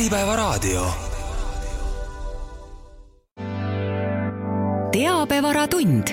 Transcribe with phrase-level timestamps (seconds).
[0.00, 0.86] Äripäevaraadio.
[4.92, 6.08] teabevaratund.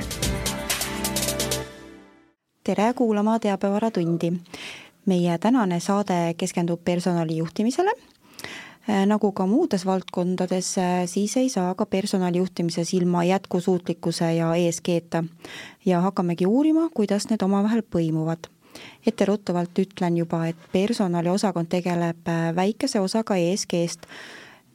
[2.64, 4.34] tere kuulama Teabevaratundi.
[5.06, 7.92] meie tänane saade keskendub personali juhtimisele
[9.06, 10.76] nagu ka muudes valdkondades,
[11.06, 15.24] siis ei saa ka personalijuhtimises ilma jätkusuutlikkuse ja ESG-ta.
[15.86, 18.57] ja hakkamegi uurima, kuidas need omavahel põimuvad
[19.08, 24.10] etteruttavalt ütlen juba, et personaliosakond tegeleb äh, väikese osaga ESG-st,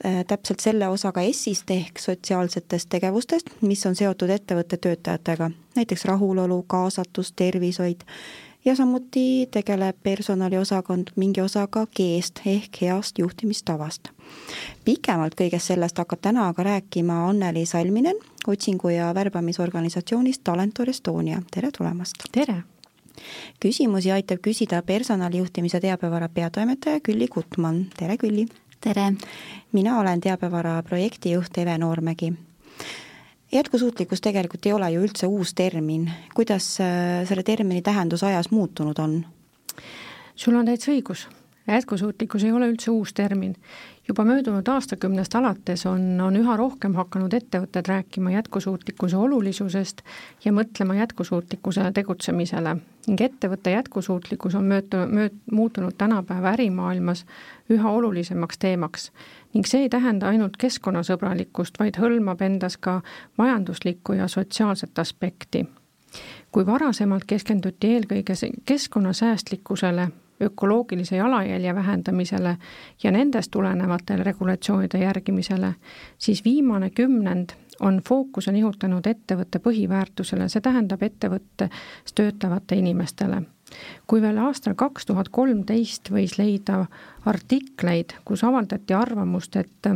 [0.05, 6.63] äh, täpselt selle osaga S-ist ehk sotsiaalsetest tegevustest, mis on seotud ettevõtte töötajatega, näiteks rahulolu,
[6.63, 8.07] kaasatus, tervishoid
[8.65, 14.09] ja samuti tegeleb personaliosakond mingi osaga G-st ehk heast juhtimistavast.
[14.85, 21.71] pikemalt kõigest sellest hakkab täna aga rääkima Anneli Salminen otsingu- ja värbamisorganisatsioonist Talentor Estonia, tere
[21.71, 22.15] tulemast!
[22.33, 22.63] tere!
[23.61, 28.47] Küsimusi aitab küsida personalijuhtimise teabevara peatoimetaja Külli Gutmann, tere Külli!
[28.81, 29.13] tere!
[29.73, 32.33] mina olen teabevara projektijuht Eve Noormägi.
[33.53, 38.99] jätkusuutlikkus tegelikult ei ole ju üldse uus termin, kuidas äh, selle termini tähendus ajas muutunud
[38.99, 39.27] on?
[40.37, 41.29] sul on täitsa õigus,
[41.67, 43.57] jätkusuutlikkus ei ole üldse uus termin
[44.09, 50.03] juba möödunud aastakümnest alates on, on üha rohkem hakanud ettevõtted rääkima jätkusuutlikkuse olulisusest
[50.45, 57.25] ja mõtlema jätkusuutlikkusele tegutsemisele ning ettevõtte jätkusuutlikkus on möötu-, mööt-, muutunud tänapäeva ärimaailmas
[57.71, 59.13] üha olulisemaks teemaks.
[59.55, 63.03] ning see ei tähenda ainult keskkonnasõbralikkust, vaid hõlmab endas ka
[63.39, 65.67] majanduslikku ja sotsiaalset aspekti
[66.53, 68.35] kui varasemalt keskenduti eelkõige
[68.65, 70.09] keskkonnasäästlikkusele
[70.43, 72.57] ökoloogilise jalajälje vähendamisele
[73.03, 75.75] ja nendest tulenevatele regulatsioonide järgimisele,
[76.19, 83.43] siis viimane kümnend on fookuse nihutanud ettevõtte põhiväärtusele, see tähendab ettevõttes töötavate inimestele.
[84.07, 86.87] kui veel aastal kaks tuhat kolmteist võis leida
[87.25, 89.89] artikleid, kus avaldati arvamust, et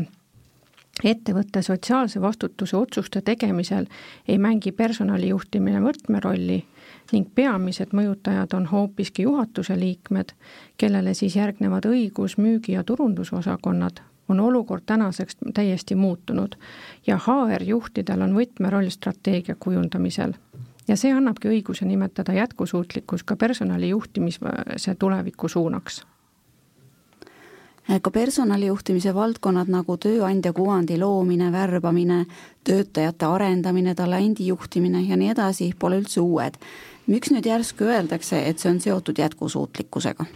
[1.04, 3.86] ettevõtte sotsiaalse vastutuse otsuste tegemisel
[4.28, 6.64] ei mängi personalijuhtimine võtmerolli,
[7.12, 10.32] ning peamised mõjutajad on hoopiski juhatuse liikmed,
[10.76, 16.56] kellele siis järgnevad õigus, müügi- ja turundusosakonnad, on olukord tänaseks täiesti muutunud
[17.06, 20.32] ja HR-juhtidel on võtmeroll strateegia kujundamisel.
[20.88, 26.06] ja see annabki õiguse nimetada jätkusuutlikkus ka personali juhtimise tuleviku suunaks
[28.02, 32.24] ka personalijuhtimise valdkonnad nagu tööandja kuvandi loomine, värbamine,
[32.64, 36.58] töötajate arendamine, talendi juhtimine ja nii edasi pole üldse uued
[37.06, 40.26] miks nüüd järsku öeldakse, et see on seotud jätkusuutlikkusega?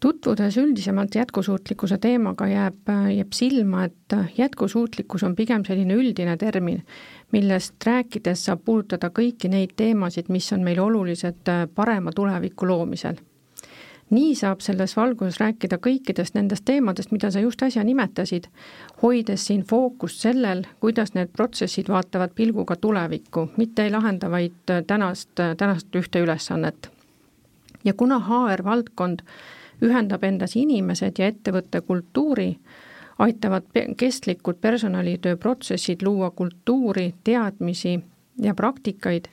[0.00, 6.84] tutvudes üldisemalt jätkusuutlikkuse teemaga jääb, jääb silma, et jätkusuutlikkus on pigem selline üldine termin,
[7.32, 13.18] millest rääkides saab puudutada kõiki neid teemasid, mis on meile olulised parema tuleviku loomisel
[14.10, 18.48] nii saab selles valguses rääkida kõikidest nendest teemadest, mida sa just äsja nimetasid,
[19.02, 25.30] hoides siin fookust sellel, kuidas need protsessid vaatavad pilguga tulevikku, mitte ei lahenda vaid tänast,
[25.56, 26.90] tänast ühte ülesannet.
[27.84, 29.22] ja kuna HR valdkond
[29.82, 32.56] ühendab endas inimesed ja ettevõtte kultuuri,
[33.18, 33.64] aitavad
[33.96, 38.00] kestlikud personalitöö protsessid luua kultuuri, teadmisi
[38.42, 39.24] ja praktikaid,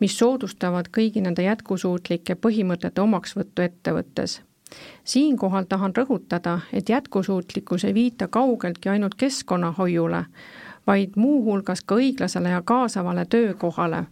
[0.00, 4.40] mis soodustavad kõigi nende jätkusuutlike põhimõtete omaksvõttu ettevõttes.
[5.04, 10.24] siinkohal tahan rõhutada, et jätkusuutlikkus ei viita kaugeltki ainult keskkonnahoiule,
[10.86, 14.04] vaid muuhulgas ka õiglasele ja kaasavale töökohale.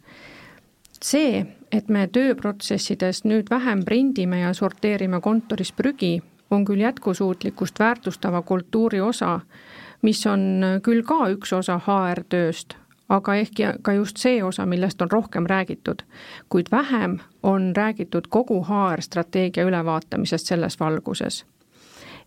[1.03, 8.43] see, et me tööprotsessides nüüd vähem prindime ja sorteerime kontoris prügi, on küll jätkusuutlikkust väärtustava
[8.43, 9.41] kultuuri osa,
[10.03, 12.77] mis on küll ka üks osa HR-tööst,
[13.09, 16.03] aga ehk ka just see osa, millest on rohkem räägitud,
[16.49, 21.45] kuid vähem on räägitud kogu HR-strateegia ülevaatamisest selles valguses.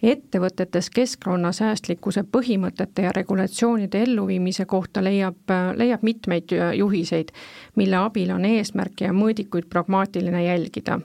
[0.04, 7.34] ettevõtetes keskkonnasäästlikkuse põhimõtete ja regulatsioonide elluviimise kohta leiab, leiab mitmeid juhiseid,
[7.76, 11.00] mille abil on eesmärke ja mõõdikuid pragmaatiline jälgida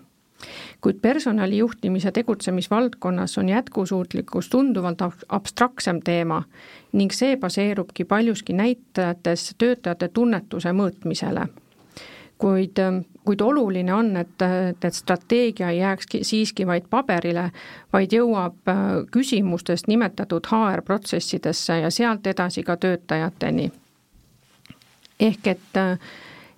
[0.80, 6.42] kuid personali juhtimise tegutsemisvaldkonnas on jätkusuutlikkus tunduvalt abstraktsem teema
[6.92, 11.46] ning see baseerubki paljuski näitajates töötajate tunnetuse mõõtmisele.
[12.38, 12.80] kuid,
[13.24, 14.42] kuid oluline on, et,
[14.84, 17.50] et strateegia ei jääks siiski vaid paberile,
[17.92, 23.72] vaid jõuab äh, küsimustest nimetatud HR-protsessidesse ja sealt edasi ka töötajateni.
[25.20, 25.98] ehk et äh,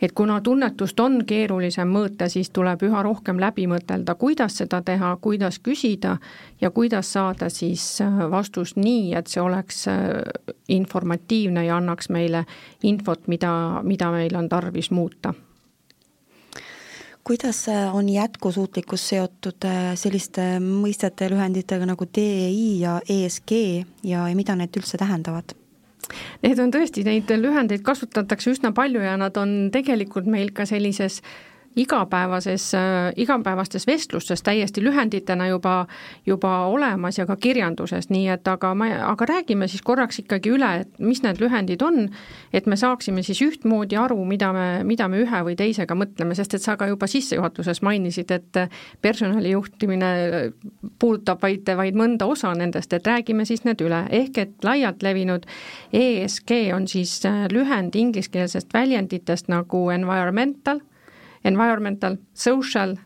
[0.01, 5.17] et kuna tunnetust on keerulisem mõõta, siis tuleb üha rohkem läbi mõtelda, kuidas seda teha,
[5.21, 6.17] kuidas küsida
[6.61, 10.21] ja kuidas saada siis äh, vastus nii, et see oleks äh,
[10.69, 12.45] informatiivne ja annaks meile
[12.83, 15.35] infot, mida, mida meil on tarvis muuta
[17.27, 19.67] kuidas on jätkusuutlikkus seotud
[19.99, 23.53] selliste mõistete lühenditega nagu DEI ja ESG
[24.07, 25.57] ja, ja mida need üldse tähendavad?
[26.45, 31.23] Need on tõesti, neid lühendeid kasutatakse üsna palju ja nad on tegelikult meil ka sellises
[31.77, 32.73] igapäevases,
[33.17, 35.87] igapäevastes vestlustes täiesti lühenditena juba,
[36.27, 40.71] juba olemas ja ka kirjanduses, nii et aga ma, aga räägime siis korraks ikkagi üle,
[40.81, 42.09] et mis need lühendid on,
[42.53, 46.57] et me saaksime siis ühtmoodi aru, mida me, mida me ühe või teisega mõtleme, sest
[46.57, 48.63] et sa ka juba sissejuhatuses mainisid, et
[49.05, 50.11] personalijuhtimine
[50.99, 55.45] puudutab vaid, vaid mõnda osa nendest, et räägime siis need üle, ehk et laialt levinud
[55.93, 57.19] ESG on siis
[57.53, 60.81] lühend ingliskeelsest väljenditest nagu environmental
[61.47, 62.97] environmental, social,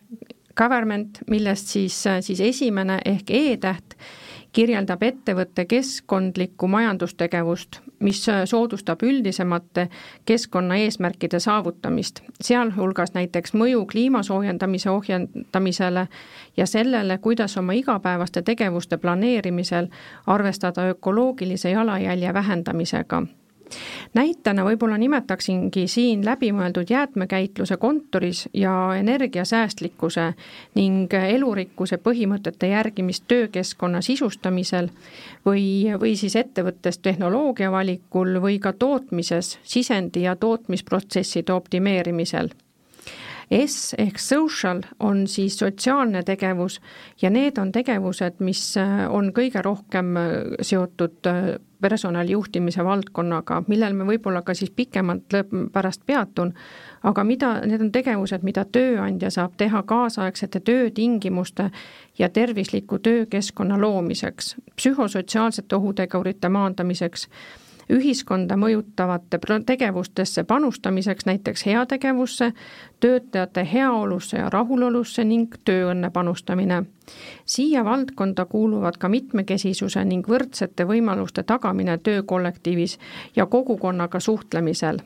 [0.56, 3.96] government, millest siis, siis esimene ehk E-täht
[4.52, 9.86] kirjeldab ettevõtte keskkondlikku majandustegevust, mis soodustab üldisemate
[10.26, 16.06] keskkonnaeesmärkide saavutamist, sealhulgas näiteks mõju kliima soojendamise ohjendamisele
[16.56, 19.86] ja sellele, kuidas oma igapäevaste tegevuste planeerimisel
[20.26, 23.22] arvestada ökoloogilise jalajälje vähendamisega
[24.14, 30.32] näitena võib-olla nimetaksingi siin läbimõeldud jäätmekäitluse kontoris ja energiasäästlikkuse
[30.74, 34.90] ning elurikkuse põhimõtete järgimist töökeskkonna sisustamisel
[35.46, 42.50] või, või siis ettevõttes tehnoloogia valikul või ka tootmises sisendi ja tootmisprotsesside optimeerimisel.
[43.50, 46.78] S ehk social on siis sotsiaalne tegevus
[47.22, 50.28] ja need on tegevused, mis äh, on kõige rohkem äh,
[50.62, 55.36] seotud äh, personalijuhtimise valdkonnaga, millel me võib-olla ka siis pikemalt
[55.72, 56.52] pärast peatun,
[57.02, 61.70] aga mida, need on tegevused, mida tööandja saab teha kaasaegsete töötingimuste
[62.18, 67.28] ja tervisliku töökeskkonna loomiseks, psühhosotsiaalsete ohutegurite maandamiseks
[67.90, 72.52] ühiskonda mõjutavate tegevustesse panustamiseks, näiteks heategevusse,
[73.00, 76.82] töötajate heaolusse ja rahulolusse ning tööõnne panustamine.
[77.44, 82.98] siia valdkonda kuuluvad ka mitmekesisuse ning võrdsete võimaluste tagamine töökollektiivis
[83.36, 85.00] ja kogukonnaga suhtlemisel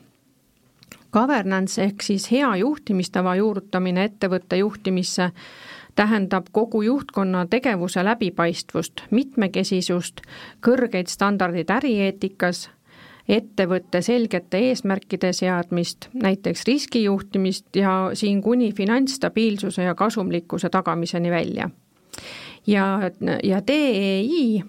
[1.15, 5.31] governance ehk siis hea juhtimistava juurutamine ettevõtte juhtimisse
[5.95, 10.21] tähendab kogu juhtkonna tegevuse läbipaistvust, mitmekesisust,
[10.67, 12.69] kõrgeid standardeid ärieetikas,
[13.29, 21.71] ettevõtte selgete eesmärkide seadmist, näiteks riskijuhtimist ja siin kuni finantsstabiilsuse ja kasumlikkuse tagamiseni välja.
[22.67, 23.11] ja,
[23.43, 24.63] ja DEI,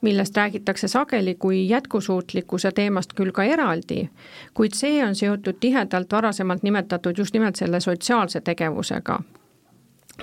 [0.00, 4.08] millest räägitakse sageli kui jätkusuutlikkuse teemast küll ka eraldi,
[4.54, 9.20] kuid see on seotud tihedalt varasemalt nimetatud just nimelt selle sotsiaalse tegevusega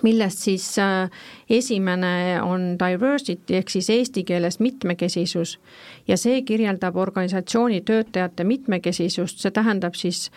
[0.01, 1.09] millest siis äh,
[1.49, 5.59] esimene on diversity ehk siis eesti keeles mitmekesisus.
[6.07, 10.29] Ja see kirjeldab organisatsiooni töötajate mitmekesisust, see tähendab siis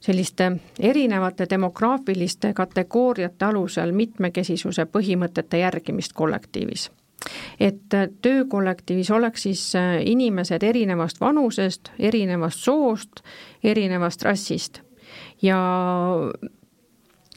[0.00, 6.90] selliste erinevate demograafiliste kategooriate alusel mitmekesisuse põhimõtete järgimist kollektiivis.
[7.60, 13.20] et äh, töökollektiivis oleks siis äh, inimesed erinevast vanusest, erinevast soost,
[13.64, 14.80] erinevast rassist.
[15.42, 15.58] Ja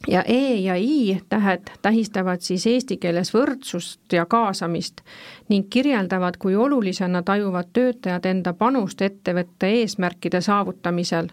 [0.07, 5.01] ja E ja I tähed tähistavad siis eesti keeles võrdsust ja kaasamist
[5.49, 11.27] ning kirjeldavad, kui olulisena tajuvad töötajad enda panust ettevõtte eesmärkide saavutamisel.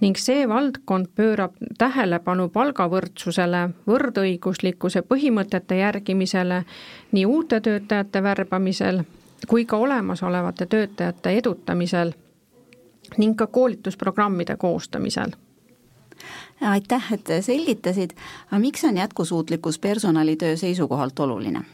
[0.00, 6.64] Ning see valdkond pöörab tähelepanu palgavõrdsusele, võrdõiguslikkuse põhimõtete järgimisele
[7.12, 9.04] nii uute töötajate värbamisel
[9.48, 12.12] kui ka olemasolevate töötajate edutamisel
[13.18, 15.34] ning ka koolitusprogrammide koostamisel
[16.60, 18.16] aitäh, et selgitasid,
[18.50, 21.64] aga miks on jätkusuutlikkus personalitöö seisukohalt oluline?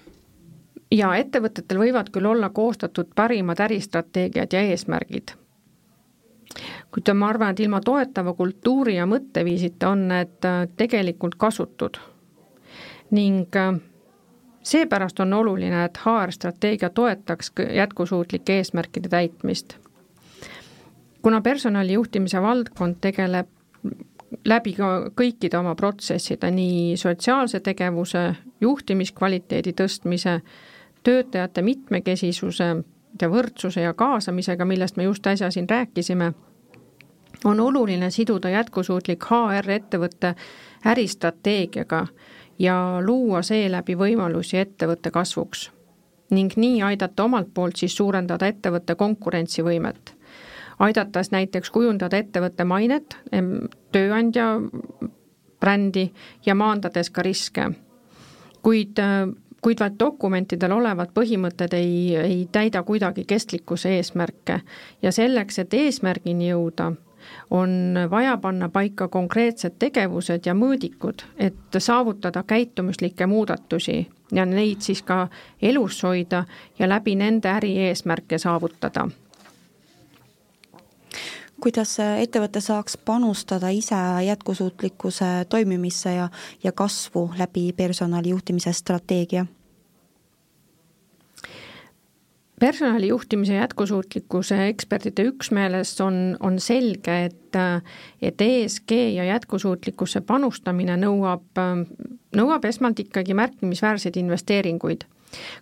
[0.91, 5.35] ja ettevõtetel võivad küll olla koostatud parimad äristrateegiad ja eesmärgid,
[6.95, 11.99] kuid ma arvan, et ilma toetava kultuuri ja mõtteviisita on need äh, tegelikult kasutud.
[13.11, 13.81] ning äh,
[14.63, 19.77] seepärast on oluline, et HR-strateegia toetaks jätkusuutlike eesmärkide täitmist.
[21.23, 23.49] kuna personalijuhtimise valdkond tegeleb
[24.45, 30.41] läbi ka kõikide oma protsesside, nii sotsiaalse tegevuse, juhtimiskvaliteedi tõstmise,
[31.03, 32.69] töötajate mitmekesisuse
[33.21, 36.33] ja võrdsuse ja kaasamisega, millest me just äsja siin rääkisime,
[37.45, 40.35] on oluline siduda jätkusuutlik HR ettevõtte
[40.87, 42.07] äristrateegiaga
[42.59, 45.71] ja luua seeläbi võimalusi ettevõtte kasvuks
[46.31, 50.18] ning nii aidata omalt poolt siis suurendada ettevõtte konkurentsivõimet
[50.79, 53.17] aidates näiteks kujundada ettevõtte mainet,
[53.93, 54.49] tööandja
[55.61, 56.09] brändi
[56.47, 57.71] ja maandades ka riske.
[58.63, 58.99] kuid,
[59.63, 64.61] kuid vaid dokumentidel olevad põhimõtted ei, ei täida kuidagi kestlikkuse eesmärke
[65.03, 66.93] ja selleks, et eesmärgini jõuda,
[67.51, 67.71] on
[68.11, 75.29] vaja panna paika konkreetsed tegevused ja mõõdikud, et saavutada käitumuslikke muudatusi ja neid siis ka
[75.63, 76.45] elus hoida
[76.79, 79.09] ja läbi nende ärieesmärke saavutada
[81.61, 86.29] kuidas ettevõte saaks panustada ise jätkusuutlikkuse toimimisse ja,
[86.65, 89.47] ja kasvu läbi personali juhtimise strateegia?
[92.61, 97.59] personali juhtimise jätkusuutlikkuse ekspertide üksmeeles on, on selge, et,
[98.23, 101.61] et ESG ja jätkusuutlikkusse panustamine nõuab,
[102.37, 105.07] nõuab esmalt ikkagi märkimisväärseid investeeringuid.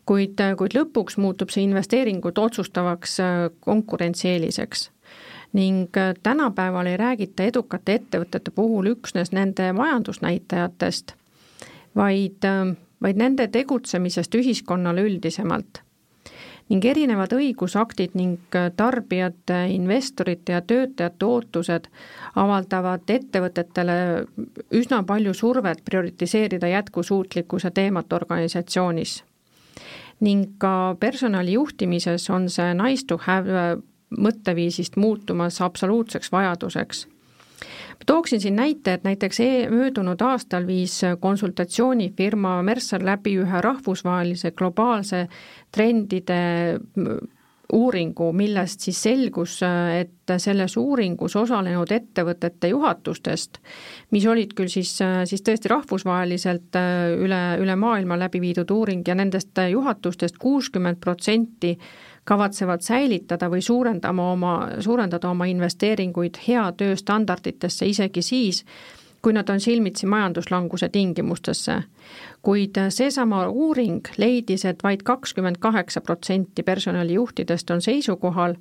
[0.07, 3.19] kuid, kuid lõpuks muutub see investeeringud otsustavaks
[3.61, 4.91] konkurentsieeliseks
[5.56, 5.88] ning
[6.22, 11.14] tänapäeval ei räägita edukate ettevõtete puhul üksnes nende majandusnäitajatest,
[11.96, 12.44] vaid,
[13.02, 15.80] vaid nende tegutsemisest ühiskonnale üldisemalt
[16.70, 21.86] ning erinevad õigusaktid ning tarbijate, investorite ja töötajate ootused
[22.34, 23.96] avaldavad ettevõtetele
[24.75, 29.22] üsna palju survet prioritiseerida jätkusuutlikkuse teemat organisatsioonis.
[30.20, 37.06] ning ka personali juhtimises on see nice to have mõtteviisist muutumas absoluutseks vajaduseks.
[38.06, 45.26] Tooksin siin näite, et näiteks e möödunud aastal viis konsultatsioonifirma Mercer läbi ühe rahvusvahelise globaalse
[45.72, 46.36] trendide
[47.73, 53.58] uuringu, millest siis selgus, et selles uuringus osalenud ettevõtete juhatustest,
[54.14, 56.78] mis olid küll siis, siis tõesti rahvusvaheliselt
[57.23, 61.76] üle, üle maailma läbi viidud uuring ja nendest juhatustest kuuskümmend protsenti
[62.26, 68.64] kavatsevad säilitada või suurendama oma, suurendada oma investeeringuid hea tööstandarditesse isegi siis,
[69.23, 71.82] kui nad on silmitsi majanduslanguse tingimustesse.
[72.42, 78.54] kuid seesama uuring leidis, et vaid kakskümmend kaheksa protsenti personalijuhtidest on seisukohal,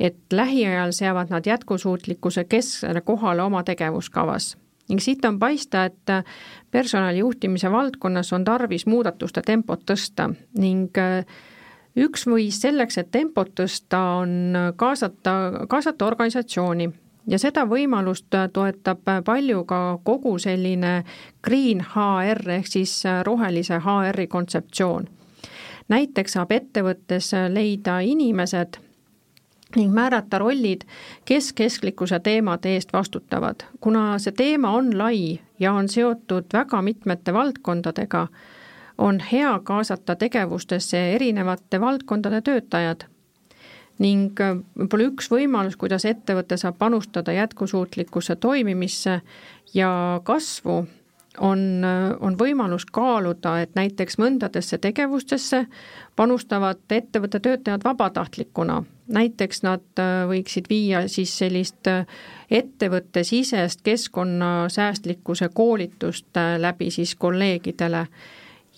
[0.00, 4.56] et lähiajal seavad nad jätkusuutlikkuse kesksele kohale oma tegevuskavas
[4.90, 6.10] ning siit on paista, et
[6.70, 10.98] personalijuhtimise valdkonnas on tarvis muudatuste tempot tõsta ning
[11.96, 16.90] üks viis selleks, et tempot tõsta, on kaasata, kaasata organisatsiooni
[17.26, 21.04] ja seda võimalust toetab palju ka kogu selline
[21.44, 25.08] green HR ehk siis rohelise HR-i kontseptsioon.
[25.88, 28.78] näiteks saab ettevõttes leida inimesed
[29.76, 30.80] ning määrata rollid,
[31.24, 33.54] kes kesklikkuse teemade eest vastutavad.
[33.80, 38.26] kuna see teema on lai ja on seotud väga mitmete valdkondadega,
[38.98, 43.04] on hea kaasata tegevustesse erinevate valdkondade töötajad.
[44.00, 49.20] Ning äh, võib-olla üks võimalus, kuidas ettevõte saab panustada jätkusuutlikkuse toimimisse
[49.74, 49.92] ja
[50.24, 50.80] kasvu,
[51.38, 55.66] on, äh, on võimalus kaaluda, et näiteks mõndadesse tegevustesse
[56.16, 58.82] panustavad ettevõtte töötajad vabatahtlikuna.
[59.10, 61.88] näiteks nad äh, võiksid viia siis sellist
[62.50, 68.06] ettevõttesisest keskkonnasäästlikkuse koolitust läbi siis kolleegidele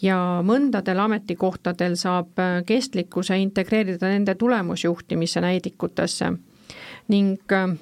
[0.02, 0.16] ja
[0.46, 6.32] mõndadel ametikohtadel saab äh, kestlikkuse integreerida nende tulemusjuhtimise näidikutesse.
[7.08, 7.74] Ning äh,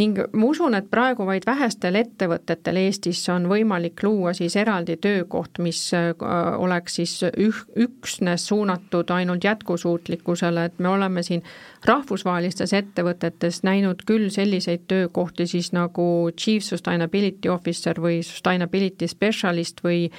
[0.00, 5.60] ning ma usun, et praegu vaid vähestel ettevõtetel Eestis on võimalik luua siis eraldi töökoht,
[5.62, 6.12] mis äh,
[6.58, 11.44] oleks siis üh-, üksnes suunatud ainult jätkusuutlikkusele, et me oleme siin
[11.86, 20.10] rahvusvahelistes ettevõtetes näinud küll selliseid töökohti siis nagu chief sustainability officer või sustainability specialist või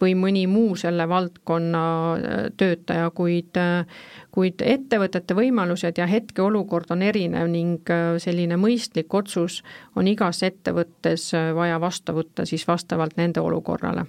[0.00, 1.82] või mõni muu selle valdkonna
[2.14, 3.86] äh, töötaja, kuid äh,
[4.34, 9.62] kuid ettevõtete võimalused ja hetkeolukord on erinev ning äh, selline mõistlik otsus
[9.96, 14.06] on igas ettevõttes vaja vastu võtta siis vastavalt nende olukorrale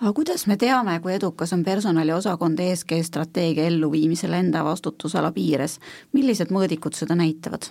[0.00, 5.78] aga kuidas me teame, kui edukas on personaliosakond ESG strateegia elluviimisel enda vastutusala piires,
[6.12, 7.70] millised mõõdikud seda näitavad?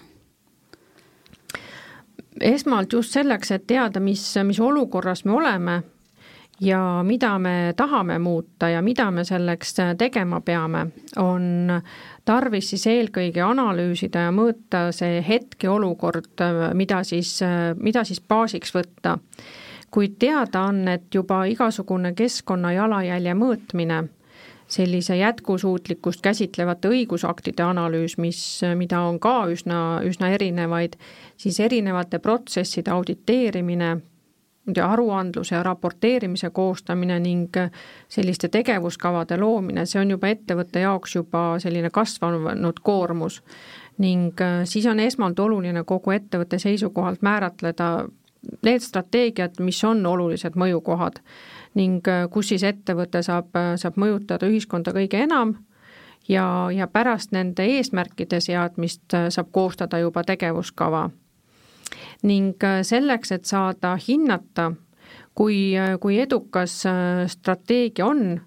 [2.41, 5.79] esmalt just selleks, et teada, mis, mis olukorras me oleme,
[6.61, 10.87] ja mida me tahame muuta ja mida me selleks tegema peame,
[11.21, 11.69] on
[12.25, 16.43] tarvis siis eelkõige analüüsida ja mõõta see hetkeolukord,
[16.73, 17.37] mida siis,
[17.77, 19.17] mida siis baasiks võtta.
[19.91, 24.03] Kuid teada on, et juba igasugune keskkonna jalajälje mõõtmine,
[24.67, 28.41] sellise jätkusuutlikkust käsitlevate õigusaktide analüüs, mis,
[28.75, 30.97] mida on ka üsna, üsna erinevaid,
[31.39, 33.95] siis erinevate protsesside auditeerimine
[34.83, 37.55] aruandluse ja raporteerimise koostamine ning
[38.09, 43.41] selliste tegevuskavade loomine, see on juba ettevõtte jaoks juba selline kasvanud koormus.
[43.97, 48.05] ning äh, siis on esmalt oluline kogu ettevõtte seisukohalt määratleda
[48.63, 51.21] need strateegiad, mis on olulised mõjukohad
[51.77, 55.55] ning äh, kus siis ettevõte saab, saab mõjutada ühiskonda kõige enam
[56.29, 61.09] ja, ja pärast nende eesmärkide seadmist saab koostada juba tegevuskava.
[62.23, 64.71] ning selleks, et saada hinnata,
[65.35, 66.83] kui, kui edukas
[67.27, 68.39] strateegia on,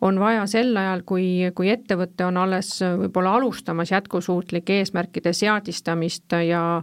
[0.00, 6.82] on vaja sel ajal, kui, kui ettevõte on alles võib-olla alustamas jätkusuutlike eesmärkide seadistamist ja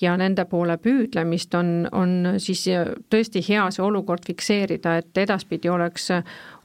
[0.00, 2.66] ja nende poole püüdlemist, on, on siis
[3.10, 6.10] tõesti hea see olukord fikseerida, et edaspidi oleks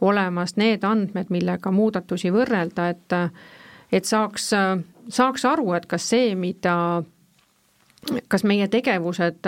[0.02, 3.18] olemas need andmed, millega muudatusi võrrelda, et
[3.92, 4.52] et saaks,
[5.10, 7.04] saaks aru, et kas see, mida
[8.28, 9.46] kas meie tegevused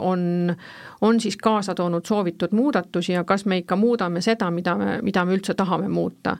[0.00, 0.54] on,
[1.00, 5.24] on siis kaasa toonud soovitud muudatusi ja kas me ikka muudame seda, mida me, mida
[5.24, 6.36] me üldse tahame muuta.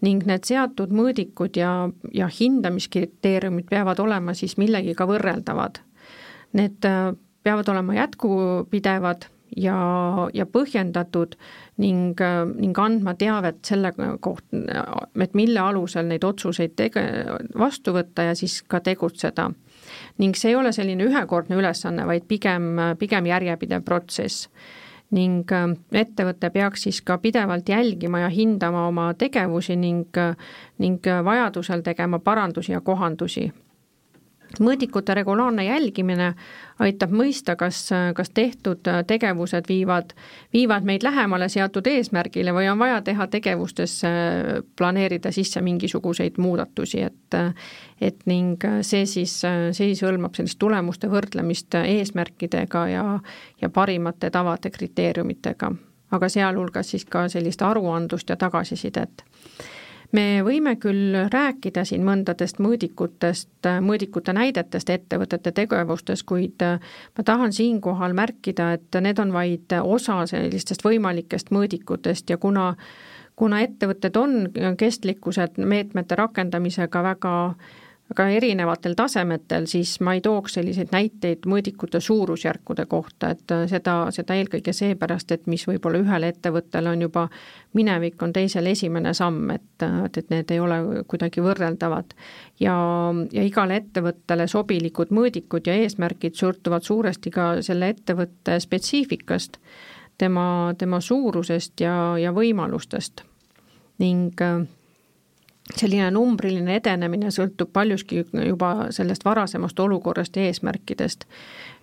[0.00, 5.80] ning need seatud mõõdikud ja, ja hindamiskriteeriumid peavad olema siis millegiga võrreldavad.
[6.52, 9.76] Need äh, peavad olema jätkupidevad ja,
[10.34, 11.36] ja põhjendatud
[11.80, 14.60] ning, äh, ning andma teavet selle kohta,
[15.20, 17.06] et mille alusel neid otsuseid tege-,
[17.58, 19.50] vastu võtta ja siis ka tegutseda
[20.22, 24.48] ning see ei ole selline ühekordne ülesanne, vaid pigem, pigem järjepidev protsess.
[25.10, 30.14] ning äh, ettevõte peaks siis ka pidevalt jälgima ja hindama oma tegevusi ning,
[30.78, 33.48] ning vajadusel tegema parandusi ja kohandusi
[34.58, 36.32] mõõdikute regulaarne jälgimine
[36.80, 37.84] aitab mõista, kas,
[38.16, 40.14] kas tehtud tegevused viivad,
[40.52, 44.08] viivad meid lähemale seatud eesmärgile või on vaja teha tegevustesse,
[44.76, 47.38] planeerida sisse mingisuguseid muudatusi, et
[48.00, 53.04] et ning see siis, see siis hõlmab sellist tulemuste võrdlemist eesmärkidega ja,
[53.60, 55.70] ja parimate tavade kriteeriumitega,
[56.10, 59.24] aga sealhulgas siis ka sellist aruandlust ja tagasisidet
[60.12, 68.16] me võime küll rääkida siin mõndadest mõõdikutest, mõõdikute näidetest ettevõtete tegevustes, kuid ma tahan siinkohal
[68.18, 72.74] märkida, et need on vaid osa sellistest võimalikest mõõdikutest ja kuna
[73.40, 77.34] kuna ettevõtted on kestlikkuse meetmete rakendamisega väga
[78.10, 83.94] väga erinevatel tasemetel, siis ma ei tooks selliseid näiteid mõõdikute suurusjärkude kohta, et äh, seda,
[84.14, 87.28] seda eelkõige seepärast, et mis võib-olla ühel ettevõttel on juba
[87.78, 92.16] minevik, on teisel esimene samm, et, äh, et, et need ei ole kuidagi võrreldavad.
[92.60, 92.74] ja,
[93.32, 99.60] ja igale ettevõttele sobilikud mõõdikud ja eesmärgid sõltuvad suuresti ka selle ettevõtte spetsiifikast,
[100.18, 103.24] tema, tema suurusest ja, ja võimalustest
[104.00, 104.64] ning äh,
[105.76, 111.24] selline numbriline edenemine sõltub paljuski juba sellest varasemast olukorrast ja eesmärkidest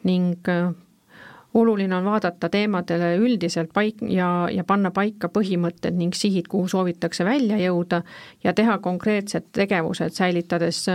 [0.07, 0.73] ning äh,
[1.53, 7.25] oluline on vaadata teemadele üldiselt paik- ja, ja panna paika põhimõtted ning sihid, kuhu soovitakse
[7.25, 8.01] välja jõuda
[8.43, 10.85] ja teha konkreetsed tegevused, säilitades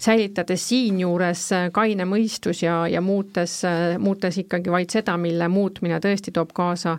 [0.00, 3.60] säilitades siinjuures kaine mõistus ja, ja muutes,
[3.98, 6.98] muutes ikkagi vaid seda, mille muutmine tõesti toob kaasa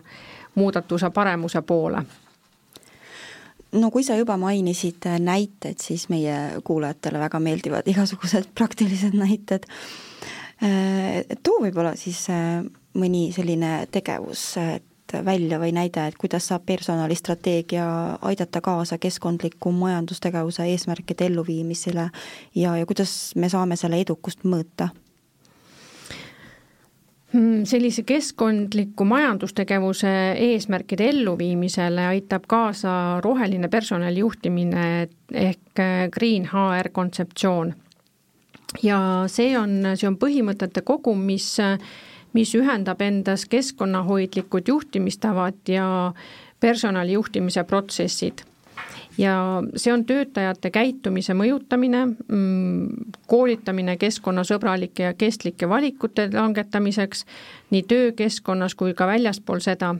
[0.54, 2.04] muudatuse paremuse poole
[3.72, 9.68] no kui sa juba mainisid äh, näiteid, siis meie kuulajatele väga meeldivad igasugused praktilised näited.
[10.62, 12.62] Äh, too võib-olla siis äh,
[12.98, 14.52] mõni selline tegevus,
[15.12, 17.84] välja või näide, et kuidas saab personalistrateegia
[18.24, 22.06] aidata kaasa keskkondliku majandustegevuse eesmärkide elluviimisele
[22.56, 24.88] ja, ja kuidas me saame selle edukust mõõta
[27.64, 37.74] sellise keskkondliku majandustegevuse eesmärkide elluviimisele aitab kaasa roheline personalijuhtimine ehk äh, Green HR kontseptsioon.
[38.82, 41.56] ja see on, see on põhimõtete kogum, mis,
[42.32, 46.12] mis ühendab endas keskkonnahoidlikud juhtimistavad ja
[46.60, 48.44] personalijuhtimise protsessid
[49.18, 57.26] ja see on töötajate käitumise mõjutamine, mm, koolitamine keskkonnasõbralike ja kestlike valikute langetamiseks
[57.70, 59.94] nii töökeskkonnas kui ka väljaspool seda.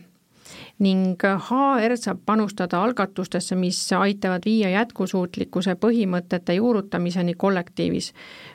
[0.83, 8.12] Ning HR saab panustada algatustesse, mis aitavad viia jätkusuutlikkuse põhimõtete juurutamiseni kollektiivis,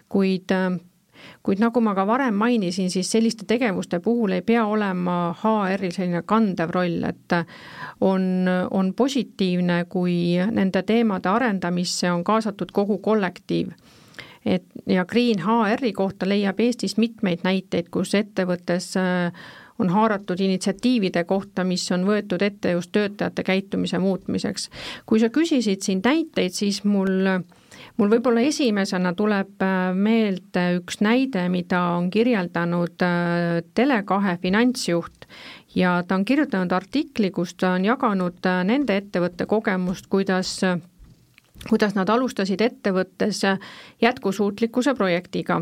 [0.09, 0.51] kuid
[1.47, 6.25] kuid nagu ma ka varem mainisin, siis selliste tegevuste puhul ei pea olema HR-il selline
[6.27, 7.37] kandev roll, et
[8.03, 8.25] on,
[8.71, 13.71] on positiivne, kui nende teemade arendamisse on kaasatud kogu kollektiiv
[14.47, 19.47] et ja Green HR-i kohta leiab Eestis mitmeid näiteid, kus ettevõttes äh,
[19.79, 24.69] on haaratud initsiatiivide kohta, mis on võetud ette just töötajate käitumise muutmiseks.
[25.05, 27.27] kui sa küsisid siin näiteid, siis mul
[27.97, 35.25] mul võib-olla esimesena tuleb äh, meelde üks näide, mida on kirjeldanud äh, Tele2 finantsjuht.
[35.75, 40.59] Ja ta on kirjutanud artikli, kus ta on jaganud äh, nende ettevõtte kogemust, kuidas
[41.67, 43.41] kuidas nad alustasid ettevõttes
[44.01, 45.57] jätkusuutlikkuse projektiga.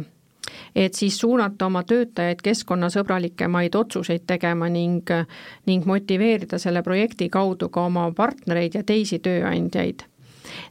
[0.76, 5.08] Et siis suunata oma töötajaid keskkonnasõbralikemaid otsuseid tegema ning,
[5.65, 10.04] ning motiveerida selle projekti kaudu ka oma partnereid ja teisi tööandjaid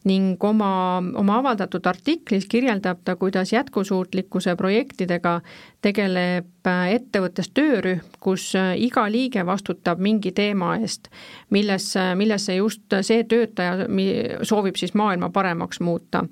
[0.04, 5.40] ning oma, oma avaldatud artiklis kirjeldab ta, kuidas jätkusuutlikkuse projektidega
[5.84, 11.10] tegeleb ettevõttes töörühm, kus iga liige vastutab mingi teema eest,
[11.52, 13.88] millesse, millesse just see töötaja
[14.42, 16.24] soovib siis maailma paremaks muuta.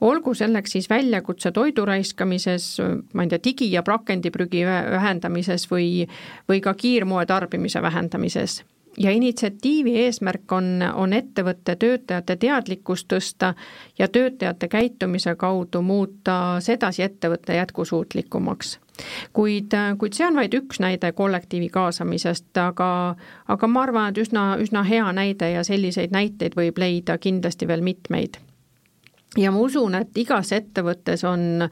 [0.00, 2.76] Olgu selleks siis väljakutse toidu raiskamises,
[3.14, 6.06] ma ei tea, digi- ja prakendiprügi vähendamises või,
[6.48, 8.62] või ka kiirmoe tarbimise vähendamises
[8.98, 13.54] ja initsiatiivi eesmärk on, on ettevõtte töötajate teadlikkust tõsta
[13.98, 18.78] ja töötajate käitumise kaudu muuta sedasi ettevõtte jätkusuutlikumaks.
[19.32, 23.16] kuid, kuid see on vaid üks näide kollektiivi kaasamisest, aga,
[23.48, 27.80] aga ma arvan, et üsna, üsna hea näide ja selliseid näiteid võib leida kindlasti veel
[27.80, 28.40] mitmeid.
[29.36, 31.68] ja ma usun, et igas ettevõttes on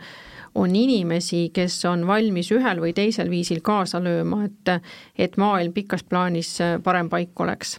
[0.54, 4.74] on inimesi, kes on valmis ühel või teisel viisil kaasa lööma, et,
[5.18, 7.78] et maailm pikas plaanis parem paik oleks.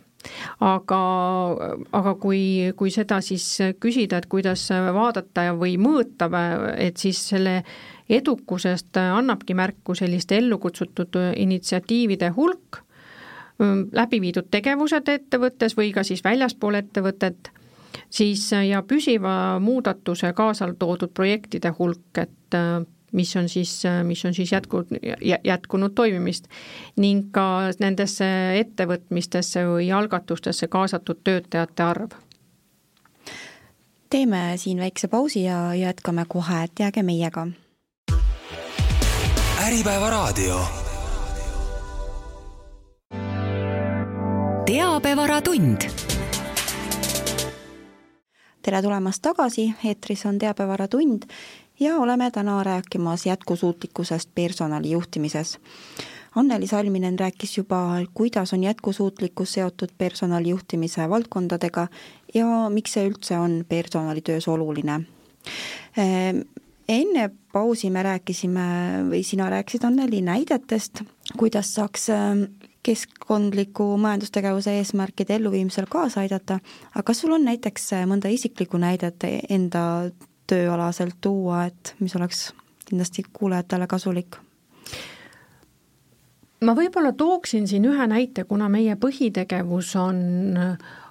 [0.65, 0.99] Aga,
[1.93, 3.45] aga kui, kui seda siis
[3.79, 6.29] küsida, et kuidas vaadata või mõõta,
[6.81, 7.59] et siis selle
[8.09, 12.81] edukusest annabki märku selliste ellu kutsutud initsiatiivide hulk,
[13.95, 17.53] läbi viidud tegevused ettevõttes või ka siis väljaspool ettevõtet
[18.09, 22.44] siis ja püsiva muudatuse kaasa toodud projektide hulk, et
[23.15, 24.83] mis on siis, äh, mis on siis jätku,
[25.43, 26.47] jätkunud toimimist
[26.97, 28.27] ning ka nendesse
[28.59, 32.11] ettevõtmistesse või algatustesse kaasatud töötajate arv.
[34.09, 37.47] teeme siin väikse pausi ja jätkame kohe, et jääge meiega.
[39.67, 40.59] äripäeva raadio.
[44.65, 45.81] teabevaratund
[48.65, 51.27] tere tulemast tagasi, eetris on Teabevara tund
[51.79, 55.59] ja oleme täna rääkimas jätkusuutlikkusest personali juhtimises.
[56.35, 61.87] Anneli Salminen rääkis juba, kuidas on jätkusuutlikkus seotud personali juhtimise valdkondadega
[62.33, 65.01] ja miks see üldse on personalitöös oluline.
[65.97, 66.41] Ehm,
[66.89, 68.67] enne pausi me rääkisime
[69.09, 71.01] või sina rääkisid, Anneli, näidetest,
[71.37, 72.43] kuidas saaks ehm,
[72.83, 76.59] keskkondliku majandustegevuse eesmärkide elluviimisel kaasa aidata,
[76.91, 80.11] aga kas sul on näiteks mõnda isiklikku näidet enda
[80.47, 82.49] tööalaselt tuua, et mis oleks
[82.85, 84.37] kindlasti kuulajatele kasulik?
[86.65, 90.57] ma võib-olla tooksin siin ühe näite, kuna meie põhitegevus on,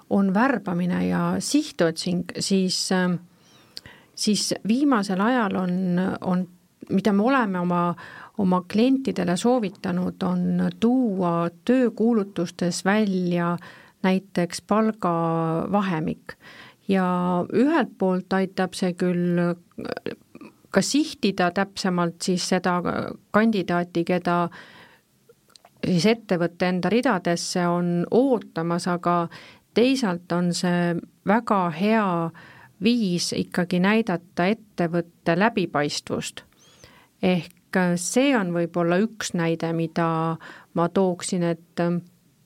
[0.09, 2.89] on värbamine ja sihtotsing, siis,
[4.15, 5.77] siis viimasel ajal on,
[6.21, 6.43] on,
[6.89, 7.85] mida me oleme oma
[8.37, 13.57] oma klientidele soovitanud, on tuua töökuulutustes välja
[14.03, 16.35] näiteks palgavahemik
[16.87, 17.07] ja
[17.53, 19.39] ühelt poolt aitab see küll
[20.75, 22.79] ka sihtida täpsemalt siis seda
[23.31, 24.37] kandidaati, keda
[25.85, 29.27] siis ettevõtte enda ridadesse on ootamas, aga
[29.73, 30.95] teisalt on see
[31.27, 32.07] väga hea
[32.83, 36.43] viis ikkagi näidata ettevõtte läbipaistvust.
[37.21, 40.37] ehk see on võib-olla üks näide, mida
[40.73, 41.81] ma tooksin, et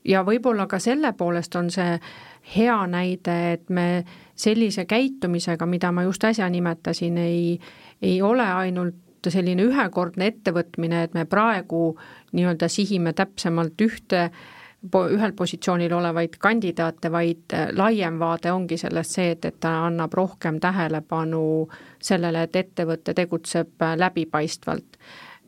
[0.06, 2.00] ja võib-olla ka selle poolest on see
[2.56, 7.60] hea näide, et me sellise käitumisega, mida ma just äsja nimetasin, ei,
[8.02, 8.96] ei ole ainult
[9.28, 11.98] selline ühekordne ettevõtmine, et me praegu
[12.32, 14.30] nii-öelda sihime täpsemalt ühte
[14.96, 20.60] ühel positsioonil olevaid kandidaate, vaid laiem vaade ongi sellest see, et, et ta annab rohkem
[20.64, 21.42] tähelepanu
[22.00, 24.98] sellele, et ettevõte tegutseb läbipaistvalt.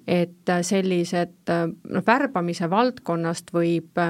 [0.07, 4.01] Et sellised noh, värbamise valdkonnast võib,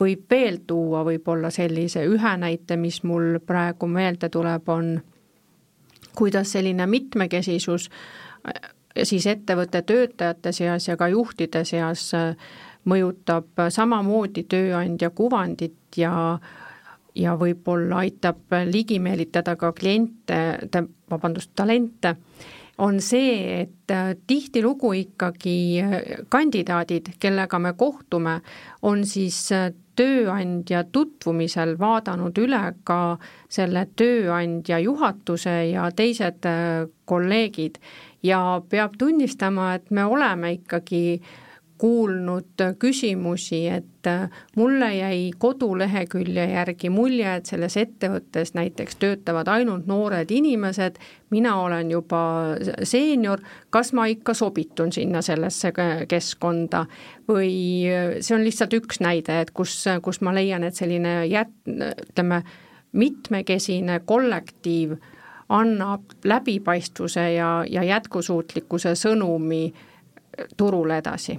[0.00, 5.00] võib veel tuua võib-olla sellise ühe näite, mis mul praegu meelde tuleb, on
[6.18, 7.90] kuidas selline mitmekesisus
[9.02, 12.10] siis ettevõtte töötajate seas ja ka juhtide seas
[12.88, 16.38] mõjutab samamoodi tööandja kuvandit ja
[17.18, 20.36] ja võib-olla aitab ligi meelitada ka kliente,
[21.10, 22.14] vabandust, talente
[22.78, 25.96] on see, et äh, tihtilugu ikkagi äh,
[26.28, 28.40] kandidaadid, kellega me kohtume,
[28.82, 33.18] on siis äh, tööandja tutvumisel vaadanud üle ka
[33.50, 36.46] selle tööandja juhatuse ja teised
[37.04, 37.80] kolleegid.
[38.22, 41.20] Ja peab tunnistama, et me oleme ikkagi
[41.78, 44.08] kuulnud küsimusi, et
[44.56, 50.98] mulle jäi kodulehekülje järgi mulje, et selles ettevõttes näiteks töötavad ainult noored inimesed,
[51.30, 52.20] mina olen juba
[52.82, 55.72] seenior, kas ma ikka sobitun sinna sellesse
[56.08, 56.86] keskkonda?
[57.28, 57.52] Või
[58.20, 62.42] see on lihtsalt üks näide, et kus, kus ma leian, et selline jät-, ütleme,
[62.92, 64.96] mitmekesine kollektiiv
[65.52, 69.68] annab läbipaistvuse ja, ja jätkusuutlikkuse sõnumi
[70.56, 71.38] turule edasi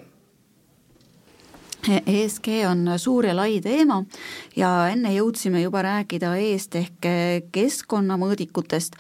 [1.88, 4.02] ESG on suur ja lai teema
[4.58, 7.08] ja enne jõudsime juba rääkida E-st ehk
[7.56, 8.98] keskkonnamõõdikutest,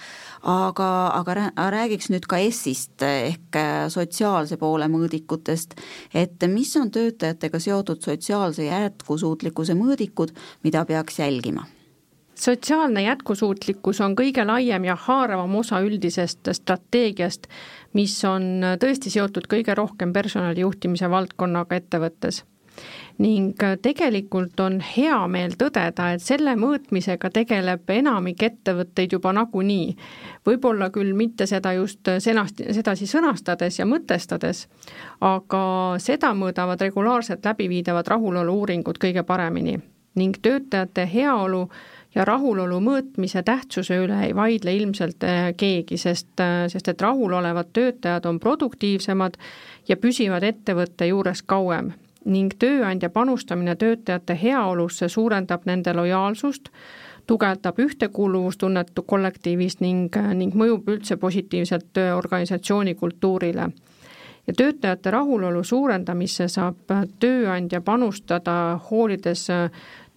[0.47, 0.89] aga,
[1.19, 3.59] aga räägiks nüüd ka S-ist ehk
[3.91, 5.75] sotsiaalse poole mõõdikutest,
[6.13, 10.31] et mis on töötajatega seotud sotsiaalse jätkusuutlikkuse mõõdikud,
[10.63, 11.65] mida peaks jälgima?
[12.39, 17.49] Sotsiaalne jätkusuutlikkus on kõige laiem ja haaravam osa üldisest strateegiast,
[17.99, 22.45] mis on tõesti seotud kõige rohkem personalijuhtimise valdkonnaga ettevõttes
[23.19, 29.95] ning äh, tegelikult on hea meel tõdeda, et selle mõõtmisega tegeleb enamik ettevõtteid juba nagunii.
[30.45, 34.67] võib-olla küll mitte seda just senast-, sedasi sõnastades ja mõtestades,
[35.21, 39.79] aga seda mõõdavad regulaarselt läbiviidavad rahulolu-uuringud kõige paremini
[40.19, 41.67] ning töötajate heaolu
[42.15, 47.73] ja rahulolu mõõtmise tähtsuse üle ei vaidle ilmselt äh, keegi, sest, äh, sest et rahulolevad
[47.73, 49.37] töötajad on produktiivsemad
[49.89, 51.93] ja püsivad ettevõtte juures kauem
[52.25, 56.69] ning tööandja panustamine töötajate heaolusse suurendab nende lojaalsust,
[57.27, 63.69] tugevdab ühtekuuluvustunnet kollektiivis ning, ning mõjub üldse positiivselt organisatsiooni kultuurile.
[64.47, 69.47] ja töötajate rahulolu suurendamisse saab tööandja panustada, hoolides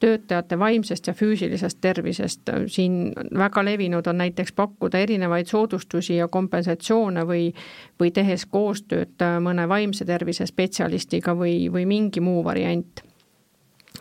[0.03, 2.51] töötajate vaimsest ja füüsilisest tervisest.
[2.67, 7.53] siin väga levinud on näiteks pakkuda erinevaid soodustusi ja kompensatsioone või,
[8.01, 13.03] või tehes koostööd mõne vaimse tervise spetsialistiga või, või mingi muu variant.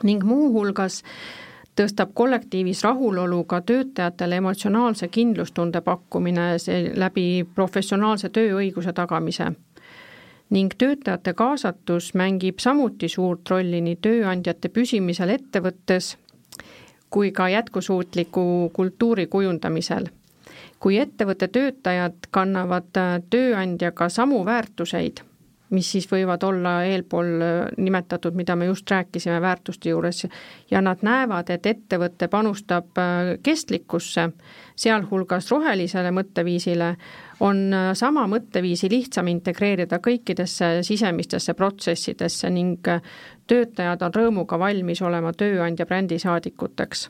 [0.03, 1.03] ning muuhulgas
[1.75, 6.55] tõstab kollektiivis rahulolu ka töötajatele emotsionaalse kindlustunde pakkumine
[6.95, 9.51] läbi professionaalse tööõiguse tagamise
[10.51, 16.15] ning töötajate kaasatus mängib samuti suurt rolli nii tööandjate püsimisel ettevõttes
[17.11, 20.05] kui ka jätkusuutliku kultuuri kujundamisel.
[20.79, 22.87] kui ettevõtte töötajad kannavad
[23.29, 25.21] tööandjaga samu väärtuseid,
[25.71, 27.29] mis siis võivad olla eelpool
[27.77, 30.25] nimetatud, mida me just rääkisime väärtuste juures,
[30.71, 32.99] ja nad näevad, et ettevõte panustab
[33.43, 34.29] kestlikkusse,
[34.75, 36.95] sealhulgas rohelisele mõtteviisile,
[37.41, 43.01] on äh, sama mõtteviisi lihtsam integreerida kõikidesse sisemistesse protsessidesse ning äh,
[43.47, 47.09] töötajad on rõõmuga valmis olema tööandja brändisaadikuteks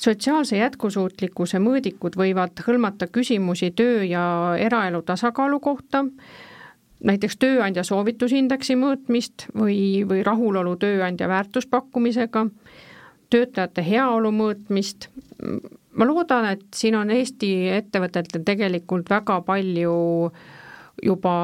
[0.00, 4.24] sotsiaalse jätkusuutlikkuse mõõdikud võivad hõlmata küsimusi töö ja
[4.58, 6.02] eraelu tasakaalu kohta,
[7.04, 12.46] näiteks tööandja soovitusindeksi mõõtmist või, või rahulolu tööandja väärtuspakkumisega,
[13.30, 15.08] töötajate heaolu mõõtmist,
[15.94, 19.94] ma loodan, et siin on Eesti ettevõtetel tegelikult väga palju
[21.04, 21.36] juba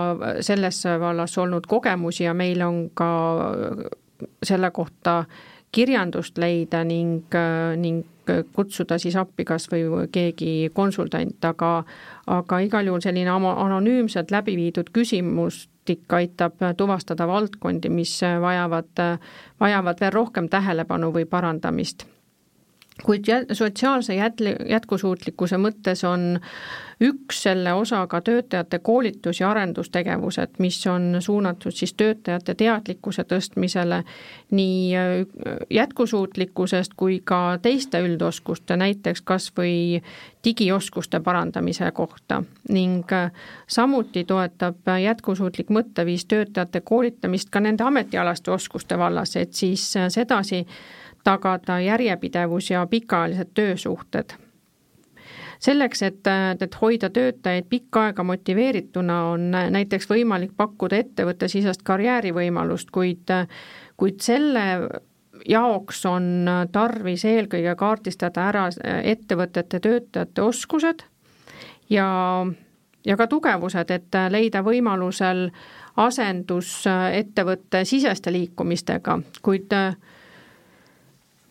[0.47, 3.11] selles vallas olnud kogemusi ja meil on ka
[4.47, 5.25] selle kohta
[5.73, 7.35] kirjandust leida ning,
[7.77, 8.05] ning
[8.55, 11.73] kutsuda siis appi kas või keegi konsultant, aga
[12.31, 19.05] aga igal juhul selline anonüümselt läbi viidud küsimustik aitab tuvastada valdkondi, mis vajavad,
[19.61, 22.07] vajavad veel rohkem tähelepanu või parandamist
[23.03, 26.41] kuid sotsiaalse jätli-, jätkusuutlikkuse mõttes on
[27.01, 34.03] üks selle osa ka töötajate koolitus- ja arendustegevused, mis on suunatud siis töötajate teadlikkuse tõstmisele
[34.51, 35.27] nii äh,
[35.71, 40.03] jätkusuutlikkusest kui ka teiste üldoskuste, näiteks kas või
[40.45, 42.43] digioskuste parandamise kohta.
[42.69, 43.33] Ning äh,
[43.67, 50.67] samuti toetab jätkusuutlik mõtteviis töötajate koolitamist ka nende ametialaste oskuste vallas, et siis äh, sedasi
[51.25, 54.33] tagada järjepidevus ja pikaajalised töösuhted.
[55.61, 56.27] selleks, et,
[56.61, 63.29] et hoida töötajaid pikka aega motiveerituna, on näiteks võimalik pakkuda ettevõttesisest karjäärivõimalust, kuid,
[63.97, 64.65] kuid selle
[65.49, 68.69] jaoks on tarvis eelkõige kaardistada ära
[69.03, 71.05] ettevõtete töötajate oskused
[71.91, 72.09] ja,
[73.07, 75.49] ja ka tugevused, et leida võimalusel
[76.01, 79.75] asendus ettevõtte siseste liikumistega, kuid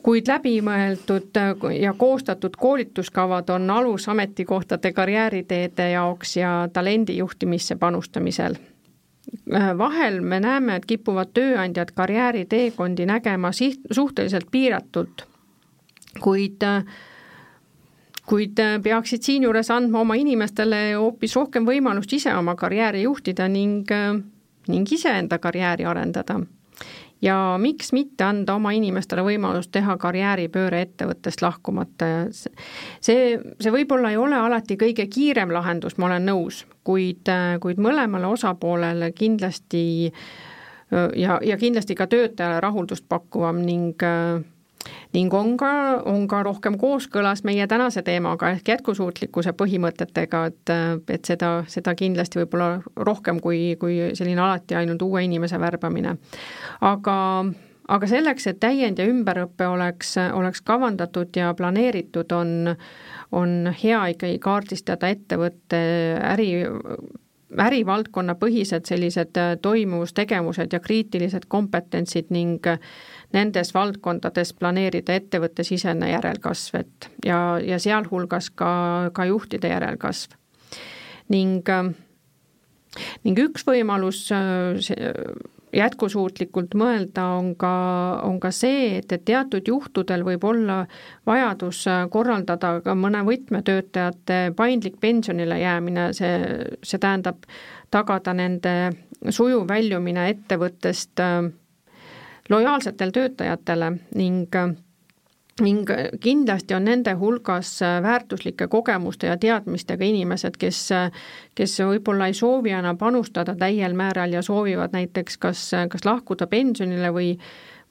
[0.03, 1.37] kuid läbimõeldud
[1.79, 8.55] ja koostatud koolituskavad on alus ametikohtade karjääriteede jaoks ja talendi juhtimisse panustamisel.
[9.77, 15.27] vahel me näeme, et kipuvad tööandjad karjääriteekondi nägema siht, suhteliselt piiratult,
[16.19, 16.63] kuid
[18.29, 23.89] kuid peaksid siinjuures andma oma inimestele hoopis rohkem võimalust ise oma karjääri juhtida ning,
[24.67, 26.39] ning iseenda karjääri arendada
[27.21, 32.07] ja miks mitte anda oma inimestele võimalust teha karjääripööre ettevõttest lahkumata.
[32.07, 37.81] Ja see, see võib-olla ei ole alati kõige kiirem lahendus, ma olen nõus, kuid, kuid
[37.81, 39.83] mõlemale osapoolele kindlasti
[41.15, 44.01] ja, ja kindlasti ka töötajale rahuldust pakkuvam ning
[45.13, 45.71] ning on ka,
[46.07, 50.73] on ka rohkem kooskõlas meie tänase teemaga ehk jätkusuutlikkuse põhimõtetega, et,
[51.09, 56.15] et seda, seda kindlasti võib-olla rohkem kui, kui selline alati ainult uue inimese värbamine.
[56.81, 57.17] aga,
[57.87, 62.75] aga selleks, et täiend- ja ümberõpe oleks, oleks kavandatud ja planeeritud, on,
[63.31, 65.81] on hea ikkagi kaardistada ettevõtte
[66.33, 66.53] äri
[67.57, 72.65] ärivaldkonna põhised sellised toimuvustegevused ja kriitilised kompetentsid ning
[73.33, 78.71] nendes valdkondades planeerida ettevõttesisene järelkasv, et ja, ja sealhulgas ka,
[79.13, 80.37] ka juhtide järelkasv.
[81.29, 81.67] ning,
[83.23, 84.27] ning üks võimalus
[85.75, 87.71] jätkusuutlikult mõelda on ka,
[88.25, 90.79] on ka see, et, et teatud juhtudel võib olla
[91.29, 96.35] vajadus korraldada ka mõne võtmetöötajate paindlik pensionile jäämine, see,
[96.81, 97.45] see tähendab
[97.93, 98.75] tagada nende
[99.29, 101.49] sujuv väljumine ettevõttest äh,
[102.49, 104.55] lojaalsetele töötajatele ning
[105.61, 105.89] ning
[106.21, 110.83] kindlasti on nende hulgas väärtuslike kogemuste ja teadmistega inimesed, kes,
[111.55, 117.13] kes võib-olla ei soovi enam panustada täiel määral ja soovivad näiteks kas, kas lahkuda pensionile
[117.13, 117.35] või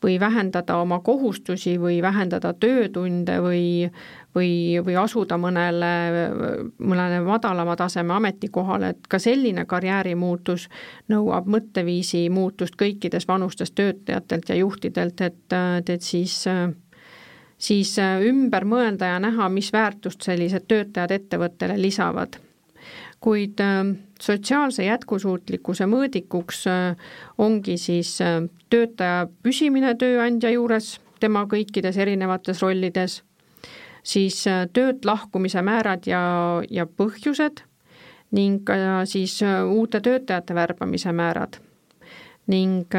[0.03, 3.91] või vähendada oma kohustusi või vähendada töötunde või,
[4.35, 4.51] või,
[4.85, 5.91] või asuda mõnele,
[6.79, 10.69] mõnele madalama taseme ametikohale, et ka selline karjäärimuutus
[11.11, 16.45] nõuab mõtteviisi muutust kõikides vanustes töötajatelt ja juhtidelt, et, et siis
[17.59, 22.39] siis ümber mõelda ja näha, mis väärtust sellised töötajad ettevõttele lisavad
[23.21, 23.85] kuid äh,
[24.23, 33.23] sotsiaalse jätkusuutlikkuse mõõdikuks äh, ongi siis äh, töötaja püsimine tööandja juures, tema kõikides erinevates rollides,
[34.07, 36.21] siis töölt lahkumise määrad ja,
[36.71, 37.65] ja põhjused
[38.39, 38.69] ning
[39.09, 41.59] siis uute töötajate värbamise määrad.
[42.47, 42.95] ning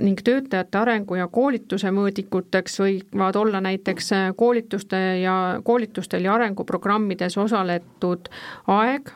[0.00, 8.28] ning töötajate arengu ja koolituse mõõdikuteks võivad olla näiteks koolituste ja, koolitustel ja arenguprogrammides osaletud
[8.66, 9.10] aeg,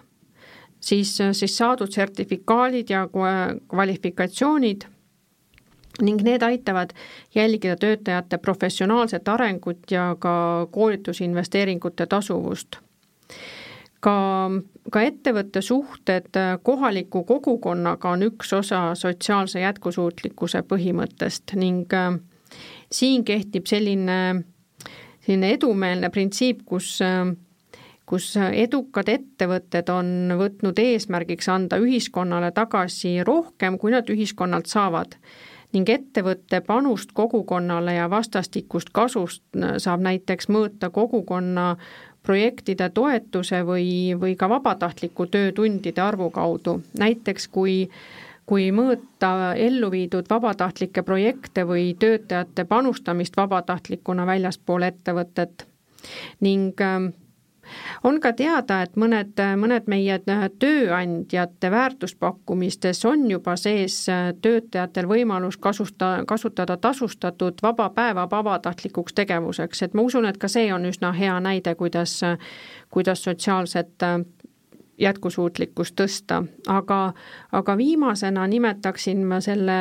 [0.81, 4.87] siis, siis saadud sertifikaalid ja kvalifikatsioonid
[6.01, 6.95] ning need aitavad
[7.35, 12.77] jälgida töötajate professionaalset arengut ja ka koolitusinvesteeringute tasuvust.
[14.01, 14.17] Ka,
[14.93, 22.17] ka ettevõtte suhted kohaliku kogukonnaga on üks osa sotsiaalse jätkusuutlikkuse põhimõttest ning äh,
[22.93, 24.19] siin kehtib selline,
[25.27, 27.31] selline edumeelne printsiip, kus äh,
[28.11, 35.15] kus edukad ettevõtted on võtnud eesmärgiks anda ühiskonnale tagasi rohkem, kui nad ühiskonnalt saavad.
[35.71, 41.77] Ning ettevõtte panust kogukonnale ja vastastikust kasust saab näiteks mõõta kogukonna
[42.23, 46.81] projektide toetuse või, või ka vabatahtliku töötundide arvu kaudu.
[46.99, 47.91] näiteks kui,
[48.47, 55.67] kui mõõta ellu viidud vabatahtlikke projekte või töötajate panustamist vabatahtlikuna väljaspool ettevõtet
[56.41, 56.81] ning
[58.05, 60.19] on ka teada, et mõned, mõned meie
[60.59, 64.03] tööandjate väärtuspakkumistes on juba sees
[64.43, 70.73] töötajatel võimalus kasusta, kasutada tasustatud vaba päeva vabatahtlikuks tegevuseks, et ma usun, et ka see
[70.75, 72.21] on üsna hea näide, kuidas,
[72.91, 74.07] kuidas sotsiaalset
[75.01, 77.01] jätkusuutlikkust tõsta, aga,
[77.53, 79.81] aga viimasena nimetaksin ma selle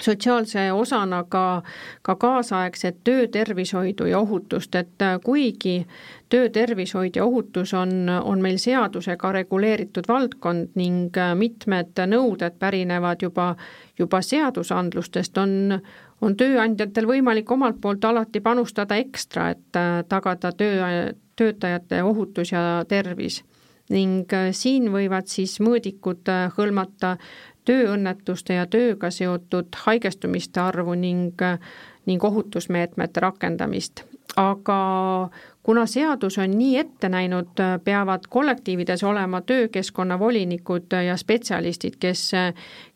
[0.00, 1.62] sotsiaalse osana ka,
[2.02, 5.86] ka kaasaegset töötervishoidu ja ohutust, et äh, kuigi
[6.28, 13.54] töötervishoid ja ohutus on, on meil seadusega reguleeritud valdkond ning äh, mitmed nõuded pärinevad juba,
[13.98, 15.78] juba seadusandlustest, on,
[16.20, 22.84] on tööandjatel võimalik omalt poolt alati panustada ekstra, et äh, tagada töö, töötajate ohutus ja
[22.88, 23.42] tervis.
[23.92, 27.18] Ning siin võivad siis mõõdikud hõlmata
[27.64, 31.40] tööõnnetuste ja tööga seotud haigestumiste arvu ning,
[32.06, 34.04] ning ohutusmeetmete rakendamist.
[34.36, 34.78] aga
[35.62, 42.32] kuna seadus on nii ette näinud, peavad kollektiivides olema töökeskkonna volinikud ja spetsialistid, kes,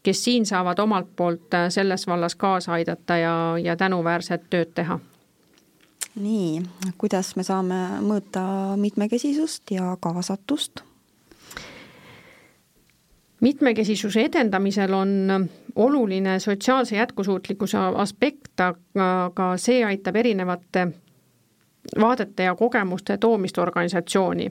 [0.03, 4.99] kes siin saavad omalt poolt selles vallas kaasa aidata ja, ja tänuväärset tööd teha
[6.19, 6.63] nii,
[6.99, 8.43] kuidas me saame mõõta
[8.81, 10.83] mitmekesisust ja kaasatust?
[13.41, 20.89] Mitmekesisuse edendamisel on oluline sotsiaalse jätkusuutlikkuse aspekt, aga see aitab erinevate
[22.01, 24.51] vaadete ja kogemuste toomist organisatsiooni.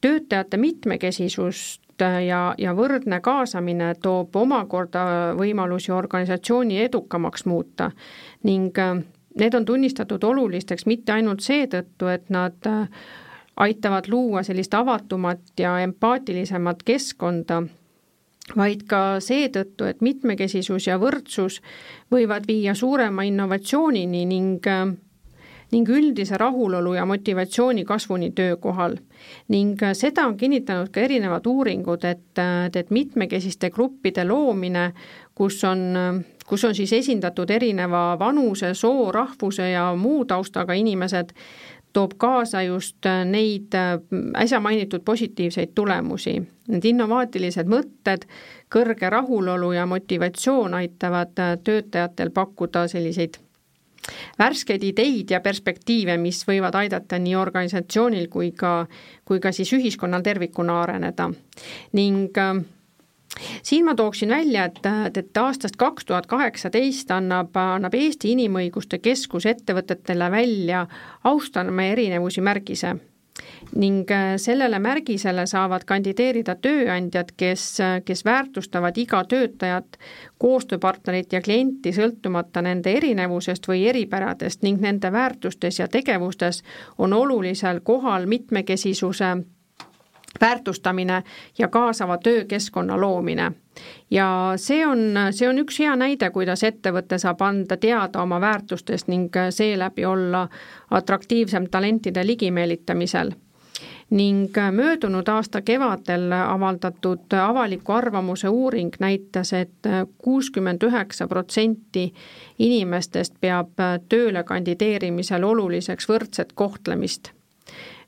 [0.00, 1.82] töötajate mitmekesisust
[2.26, 7.90] ja, ja võrdne kaasamine toob omakorda võimalusi organisatsiooni edukamaks muuta
[8.42, 8.78] ning
[9.36, 12.68] need on tunnistatud olulisteks mitte ainult seetõttu, et nad
[13.56, 17.62] aitavad luua sellist avatumat ja empaatilisemat keskkonda,
[18.56, 21.60] vaid ka seetõttu, et mitmekesisus ja võrdsus
[22.12, 24.68] võivad viia suurema innovatsioonini ning
[25.74, 28.96] ning üldise rahulolu ja motivatsiooni kasvuni töökohal.
[29.48, 32.38] ning seda on kinnitanud ka erinevad uuringud, et,
[32.76, 34.92] et mitmekesiste gruppide loomine,
[35.34, 41.34] kus on, kus on siis esindatud erineva vanuse, soo, rahvuse ja muu taustaga inimesed,
[41.96, 43.72] toob kaasa just neid
[44.36, 46.34] äsja mainitud positiivseid tulemusi.
[46.68, 48.26] Need innovaatilised mõtted,
[48.72, 51.32] kõrge rahulolu ja motivatsioon aitavad
[51.64, 53.40] töötajatel pakkuda selliseid
[54.38, 58.86] värskeid ideid ja perspektiive, mis võivad aidata nii organisatsioonil kui ka,
[59.24, 61.30] kui ka siis ühiskonnal tervikuna areneda.
[61.92, 62.62] ning äh,
[63.62, 64.80] siin ma tooksin välja, et,
[65.16, 70.86] et aastast kaks tuhat kaheksateist annab, annab Eesti Inimõiguste Keskus ettevõtetele välja
[71.24, 72.96] austame erinevusi märgise.
[73.76, 74.08] Ning
[74.40, 77.64] sellele märgisele saavad kandideerida tööandjad, kes,
[78.04, 79.98] kes väärtustavad iga töötajat,
[80.40, 86.62] koostööpartnerit ja klienti sõltumata nende erinevusest või eripäradest ning nende väärtustes ja tegevustes
[86.98, 89.34] on olulisel kohal mitmekesisuse
[90.40, 91.22] väärtustamine
[91.58, 93.52] ja kaasava töökeskkonna loomine.
[94.10, 94.98] ja see on,
[95.30, 100.48] see on üks hea näide, kuidas ettevõte saab anda teada oma väärtustest ning seeläbi olla
[100.90, 103.32] atraktiivsem talentide ligimeelitamisel
[104.10, 112.12] ning möödunud aasta kevadel avaldatud avaliku arvamuse uuring näitas et, et kuuskümmend üheksa protsenti
[112.58, 113.74] inimestest peab
[114.08, 117.32] tööle kandideerimisel oluliseks võrdset kohtlemist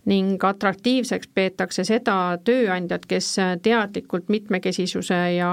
[0.08, 3.28] ning atraktiivseks peetakse seda tööandjat, kes
[3.62, 5.50] teadlikult mitmekesisuse ja,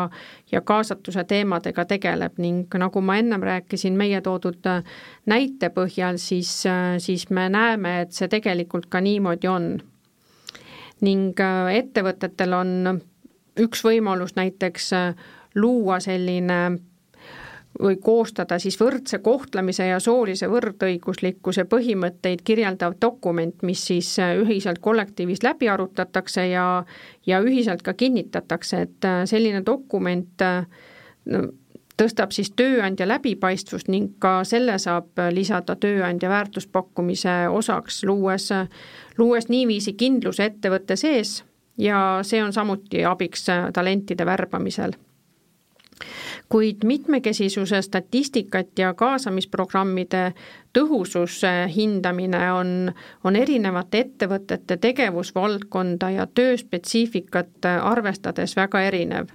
[0.51, 4.70] ja kaasatuse teemadega tegeleb ning nagu ma ennem rääkisin meie toodud
[5.26, 6.53] näite põhjal, siis,
[7.03, 9.70] siis me näeme, et see tegelikult ka niimoodi on.
[11.01, 11.39] ning
[11.76, 12.99] ettevõtetel on
[13.60, 14.91] üks võimalus näiteks
[15.56, 16.78] luua selline
[17.82, 24.80] või koostada siis võrdse kohtlemise ja soolise võrdõiguslikkuse põhimõtteid kirjeldav dokument, mis siis äh, ühiselt
[24.80, 26.86] kollektiivis läbi arutatakse ja,
[27.26, 30.67] ja ühiselt ka kinnitatakse, et äh, selline dokument äh,
[31.99, 38.49] tõstab siis tööandja läbipaistvust ning ka selle saab lisada tööandja väärtuspakkumise osaks, luues,
[39.17, 41.41] luues niiviisi kindluse ettevõtte sees
[41.80, 44.95] ja see on samuti abiks talentide värbamisel
[46.49, 50.33] kuid mitmekesisuse statistikat ja kaasamisprogrammide
[50.77, 52.91] tõhususe hindamine on,
[53.23, 59.27] on erinevate ettevõtete tegevusvaldkonda ja tööspetsiifikat arvestades väga erinev.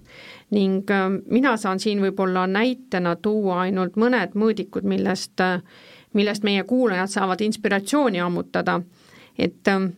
[0.50, 5.40] ning äh, mina saan siin võib-olla näitena tuua ainult mõned mõõdikud, millest,
[6.12, 8.80] millest meie kuulajad saavad inspiratsiooni ammutada,
[9.38, 9.90] et äh,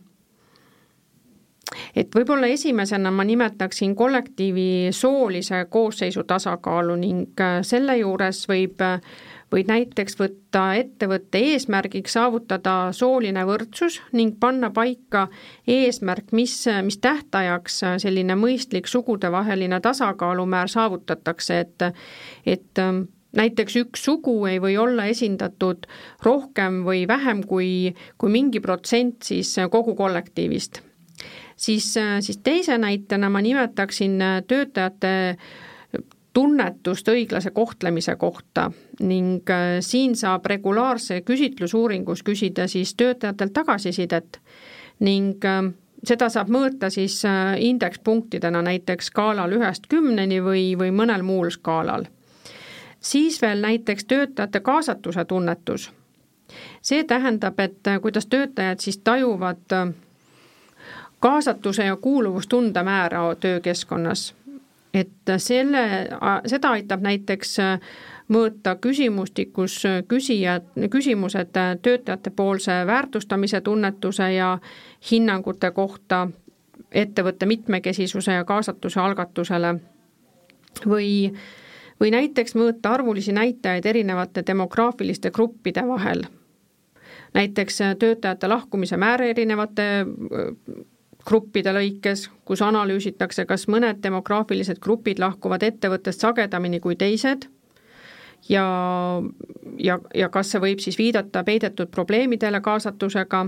[1.95, 9.01] et võib-olla esimesena ma nimetaksin kollektiivi soolise koosseisu tasakaalu ning äh, selle juures võib, äh,
[9.53, 15.27] võib näiteks võtta ettevõtte eesmärgiks saavutada sooline võrdsus ning panna paika
[15.69, 21.85] eesmärk, mis, mis tähtajaks selline mõistlik sugudevaheline tasakaalumäär saavutatakse, et,
[22.45, 22.81] et
[23.37, 25.85] näiteks üks sugu ei või olla esindatud
[26.25, 30.81] rohkem või vähem kui, kui mingi protsent siis kogu kollektiivist
[31.65, 35.37] siis, äh, siis teise näitena ma nimetaksin äh, töötajate
[36.33, 44.41] tunnetust õiglase kohtlemise kohta ning äh, siin saab regulaarse küsitlusuuringus küsida siis töötajatelt tagasisidet
[44.99, 45.45] ning
[46.03, 47.15] seda saab mõõta siis
[47.59, 52.05] indekspunktidena näiteks skaalal ühest kümneni või, või mõnel muul skaalal.
[52.99, 55.91] siis veel näiteks töötajate kaasatuse tunnetus.
[56.81, 59.95] see tähendab, et kuidas töötajad siis tajuvad
[61.23, 64.35] kaasatuse ja kuuluvustunde määra töökeskkonnas.
[64.93, 65.79] et selle,
[66.45, 67.55] seda aitab näiteks
[68.29, 74.59] mõõta küsimustikus küsijad, küsimused töötajate poolse väärtustamise tunnetuse ja
[75.11, 76.27] hinnangute kohta
[76.91, 79.75] ettevõtte mitmekesisuse ja kaasatuse algatusele
[80.85, 81.33] või
[82.01, 86.23] või näiteks mõõta arvulisi näitajaid erinevate demograafiliste gruppide vahel.
[87.33, 90.05] näiteks töötajate lahkumise määr erinevate
[91.25, 97.47] gruppide lõikes, kus analüüsitakse, kas mõned demograafilised grupid lahkuvad ettevõttest sagedamini kui teised
[98.49, 98.65] ja,
[99.79, 103.45] ja, ja kas see võib siis viidata peidetud probleemidele kaasatusega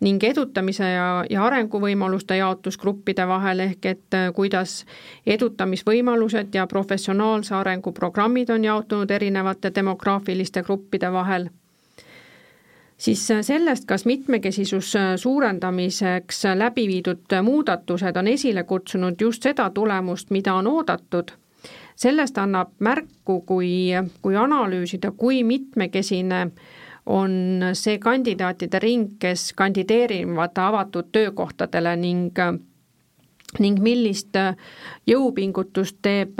[0.00, 4.84] ning edutamise ja, ja arenguvõimaluste jaotus gruppide vahel, ehk et äh, kuidas
[5.26, 11.50] edutamisvõimalused ja professionaalse arengu programmid on jaotunud erinevate demograafiliste gruppide vahel
[13.00, 20.54] siis sellest, kas mitmekesisus suurendamiseks läbi viidud muudatused on esile kutsunud just seda tulemust, mida
[20.54, 21.32] on oodatud,
[21.96, 23.72] sellest annab märku, kui,
[24.22, 26.50] kui analüüsida, kui mitmekesine
[27.06, 27.32] on
[27.72, 32.42] see kandidaatide ring, kes kandideerivad avatud töökohtadele ning
[33.58, 34.36] ning millist
[35.10, 36.38] jõupingutust teeb,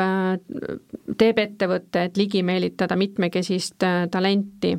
[1.19, 3.83] teeb ettevõte, et ligi meelitada mitmekesist
[4.13, 4.77] talenti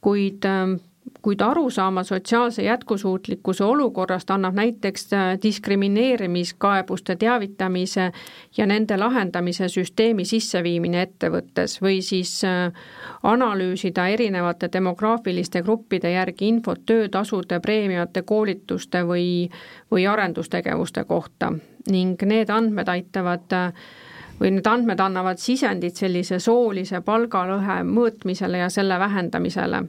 [0.00, 0.78] kuid ähm,
[1.22, 8.12] kuid arusaama sotsiaalse jätkusuutlikkuse olukorrast annab näiteks äh, diskrimineerimiskaebuste teavitamise
[8.56, 12.72] ja nende lahendamise süsteemi sisseviimine ettevõttes või siis äh,
[13.22, 19.50] analüüsida erinevate demograafiliste gruppide järgi infot töötasude, preemiate, koolituste või,
[19.90, 21.52] või arendustegevuste kohta.
[21.90, 23.72] Ning need andmed aitavad äh,
[24.40, 29.82] või need andmed annavad sisendit sellise soolise palgalõhe mõõtmisele ja selle vähendamisele.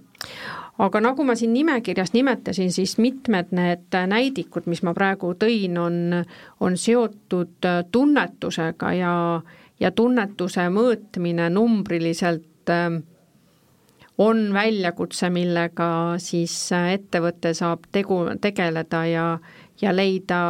[0.82, 6.26] aga nagu ma siin nimekirjas nimetasin, siis mitmed need näidikud, mis ma praegu tõin, on,
[6.60, 9.42] on seotud tunnetusega ja,
[9.80, 13.02] ja tunnetuse mõõtmine numbriliselt äh,
[14.18, 16.54] on väljakutse, millega siis
[16.94, 19.26] ettevõte saab tegu, tegeleda ja,
[19.82, 20.42] ja leida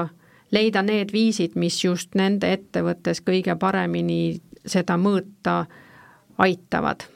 [0.51, 5.65] leida need viisid, mis just nende ettevõttes kõige paremini seda mõõta
[6.37, 7.07] aitavad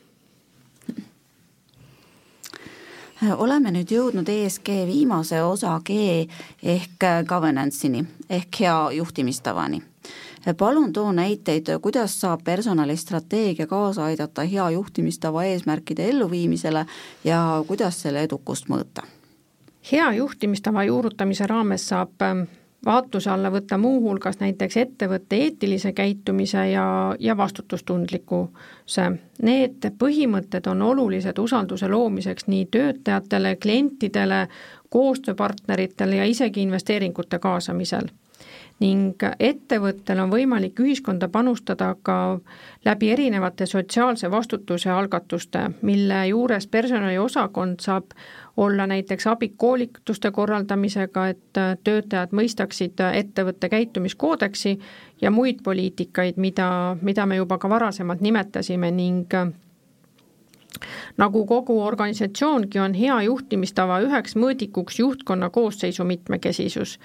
[3.37, 6.25] oleme nüüd jõudnud ESG viimase osa G
[6.63, 9.81] ehk governance'ini ehk hea juhtimistavani.
[10.57, 16.85] palun too näiteid, kuidas saab personalistrateegia kaasa aidata hea juhtimistava eesmärkide elluviimisele
[17.23, 19.01] ja kuidas selle edukust mõõta?
[19.91, 22.11] hea juhtimistava juurutamise raames saab
[22.85, 29.07] vaatluse alla võtta muuhulgas näiteks ettevõtte eetilise käitumise ja, ja vastutustundlikkuse.
[29.41, 34.47] Need põhimõtted on olulised usalduse loomiseks nii töötajatele, klientidele,
[34.89, 38.13] koostööpartneritele ja isegi investeeringute kaasamisel
[38.83, 42.39] ning ettevõttel on võimalik ühiskonda panustada ka
[42.85, 48.11] läbi erinevate sotsiaalse vastutuse algatuste, mille juures personaliosakond saab
[48.57, 54.79] olla näiteks abi koolituste korraldamisega, et töötajad mõistaksid ettevõtte käitumiskoodeksi
[55.21, 59.31] ja muid poliitikaid, mida, mida me juba ka varasemalt nimetasime ning
[61.17, 66.99] nagu kogu organisatsioongi, on hea juhtimistava üheks mõõdikuks juhtkonna koosseisu mitmekesisus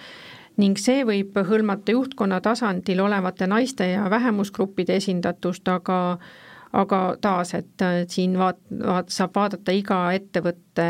[0.58, 6.18] ning see võib hõlmata juhtkonna tasandil olevate naiste ja vähemusgruppide esindatust, aga
[6.72, 10.86] aga taas, et siin vaat-, vaat-, saab vaadata iga ettevõtte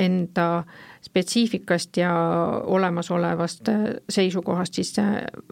[0.00, 0.64] enda
[1.04, 2.12] spetsiifikast ja
[2.64, 3.68] olemasolevast
[4.08, 4.94] seisukohast siis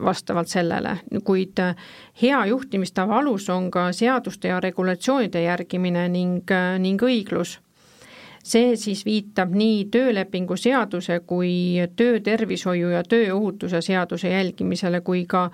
[0.01, 1.61] vastavalt sellele, kuid
[2.23, 7.59] hea juhtimistava alus on ka seaduste ja regulatsioonide järgimine ning, ning õiglus
[8.45, 11.53] see siis viitab nii töölepingu seaduse kui
[11.97, 15.51] töötervishoiu ja tööohutuse seaduse jälgimisele kui ka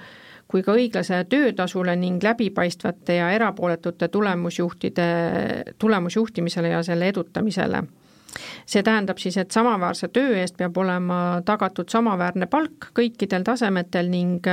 [0.46, 5.06] kui ka õiglasele töötasule ning läbipaistvate ja erapooletute tulemusjuhtide,
[5.78, 7.82] tulemusjuhtimisele ja selle edutamisele.
[8.66, 14.46] see tähendab siis, et samaväärse töö eest peab olema tagatud samaväärne palk kõikidel tasemetel ning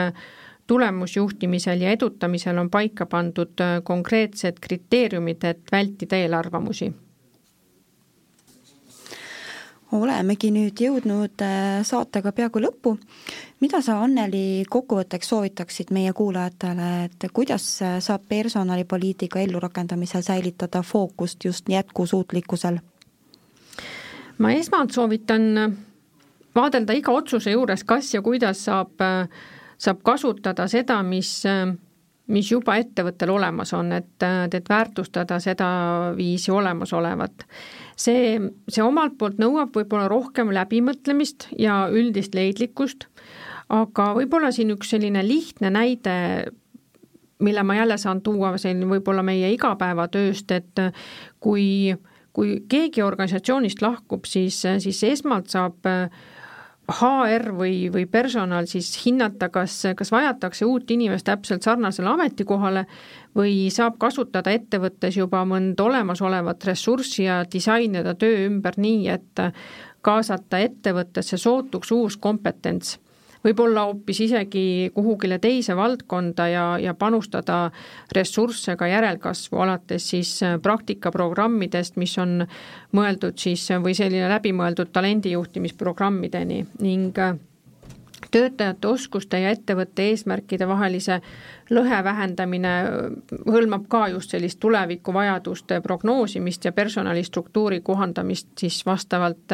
[0.68, 6.94] tulemusjuhtimisel ja edutamisel on paika pandud konkreetsed kriteeriumid, et vältida eelarvamusi
[9.94, 12.96] olemegi nüüd jõudnud äh, saatega peaaegu lõppu.
[13.62, 21.46] mida sa, Anneli, kokkuvõtteks soovitaksid meie kuulajatele, et kuidas äh, saab personalipoliitika ellurakendamisel säilitada fookust
[21.46, 22.80] just jätkusuutlikkusel?
[24.38, 25.76] ma esmalt soovitan
[26.56, 29.28] vaadelda iga otsuse juures, kas ja kuidas saab, äh,
[29.78, 31.44] saab kasutada seda, mis
[32.32, 37.46] mis juba ettevõttel olemas on, et, et väärtustada sedaviisi olemasolevat.
[37.96, 43.08] see, see omalt poolt nõuab võib-olla rohkem läbimõtlemist ja üldist leidlikkust,
[43.70, 46.16] aga võib-olla siin üks selline lihtne näide,
[47.44, 50.84] mille ma jälle saan tuua siin võib-olla meie igapäevatööst, et
[51.44, 51.96] kui,
[52.32, 56.08] kui keegi organisatsioonist lahkub, siis, siis esmalt saab äh,
[56.92, 62.86] HR või, või personal siis hinnata, kas, kas vajatakse uut inimest täpselt sarnasele ametikohale
[63.38, 69.46] või saab kasutada ettevõttes juba mõnda olemasolevat ressurssi ja disainida töö ümber nii, et
[70.04, 72.98] kaasata ettevõttesse sootuks uus kompetents
[73.44, 77.72] võib-olla hoopis isegi kuhugile teise valdkonda ja, ja panustada
[78.16, 82.46] ressursse ka järelkasvu, alates siis äh, praktikaprogrammidest, mis on
[82.96, 87.36] mõeldud siis või selline läbimõeldud talendijuhtimisprogrammideni ning äh,
[88.32, 91.20] töötajate oskuste ja ettevõtte eesmärkide vahelise
[91.74, 92.72] lõhe vähendamine
[93.46, 99.54] hõlmab ka just sellist tulevikuvajaduste prognoosimist ja personalistruktuuri kohandamist siis vastavalt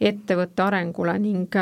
[0.00, 1.58] ettevõtte arengule ning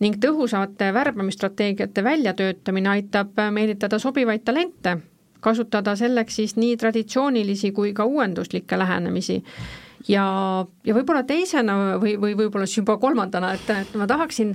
[0.00, 4.98] ning tõhusate värbamisstrateegiate väljatöötamine aitab meelitada sobivaid talente,
[5.40, 9.42] kasutada selleks siis nii traditsioonilisi kui ka uuenduslikke lähenemisi.
[10.08, 10.24] Ja,
[10.84, 14.52] ja võib-olla teisena või, või võib-olla siis juba kolmandana, et, et ma tahaksin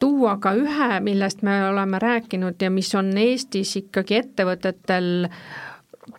[0.00, 5.28] tuua ka ühe, millest me oleme rääkinud ja mis on Eestis ikkagi ettevõtetel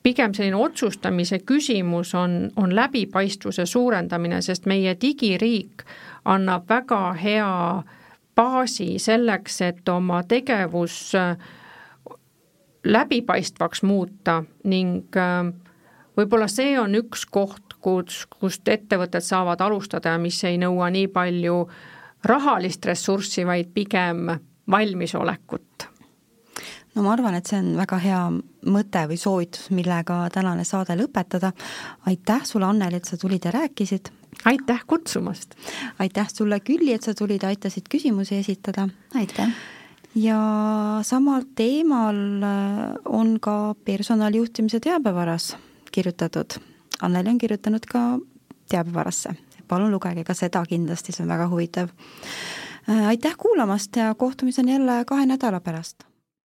[0.03, 5.85] pigem selline otsustamise küsimus on, on läbipaistvuse suurendamine, sest meie digiriik
[6.25, 7.51] annab väga hea
[8.35, 11.37] baasi selleks, et oma tegevus äh,
[12.83, 15.51] läbipaistvaks muuta ning äh,
[16.17, 21.07] võib-olla see on üks koht, kus, kust ettevõtted saavad alustada ja mis ei nõua nii
[21.13, 21.63] palju
[22.25, 24.29] rahalist ressurssi, vaid pigem
[24.71, 25.90] valmisolekut.
[26.95, 28.21] No ma arvan, et see on väga hea
[28.71, 31.53] mõte või soovitus, millega tänane saade lõpetada.
[32.05, 34.11] aitäh sulle, Anneli, et sa tulid ja rääkisid.
[34.45, 35.55] aitäh kutsumast!
[35.99, 38.89] aitäh sulle, Külli, et sa tulid, aitasid küsimusi esitada.
[39.15, 39.53] aitäh!
[40.15, 40.39] ja
[41.01, 42.43] samal teemal
[43.05, 45.55] on ka personalijuhtimise teabevaras
[45.91, 46.59] kirjutatud.
[47.01, 48.19] Anneli on kirjutanud ka
[48.69, 49.35] teabevarasse
[49.71, 51.89] palun lugege ka seda kindlasti, see on väga huvitav.
[52.89, 56.10] Äh, aitäh kuulamast ja kohtumiseni jälle kahe nädala pärast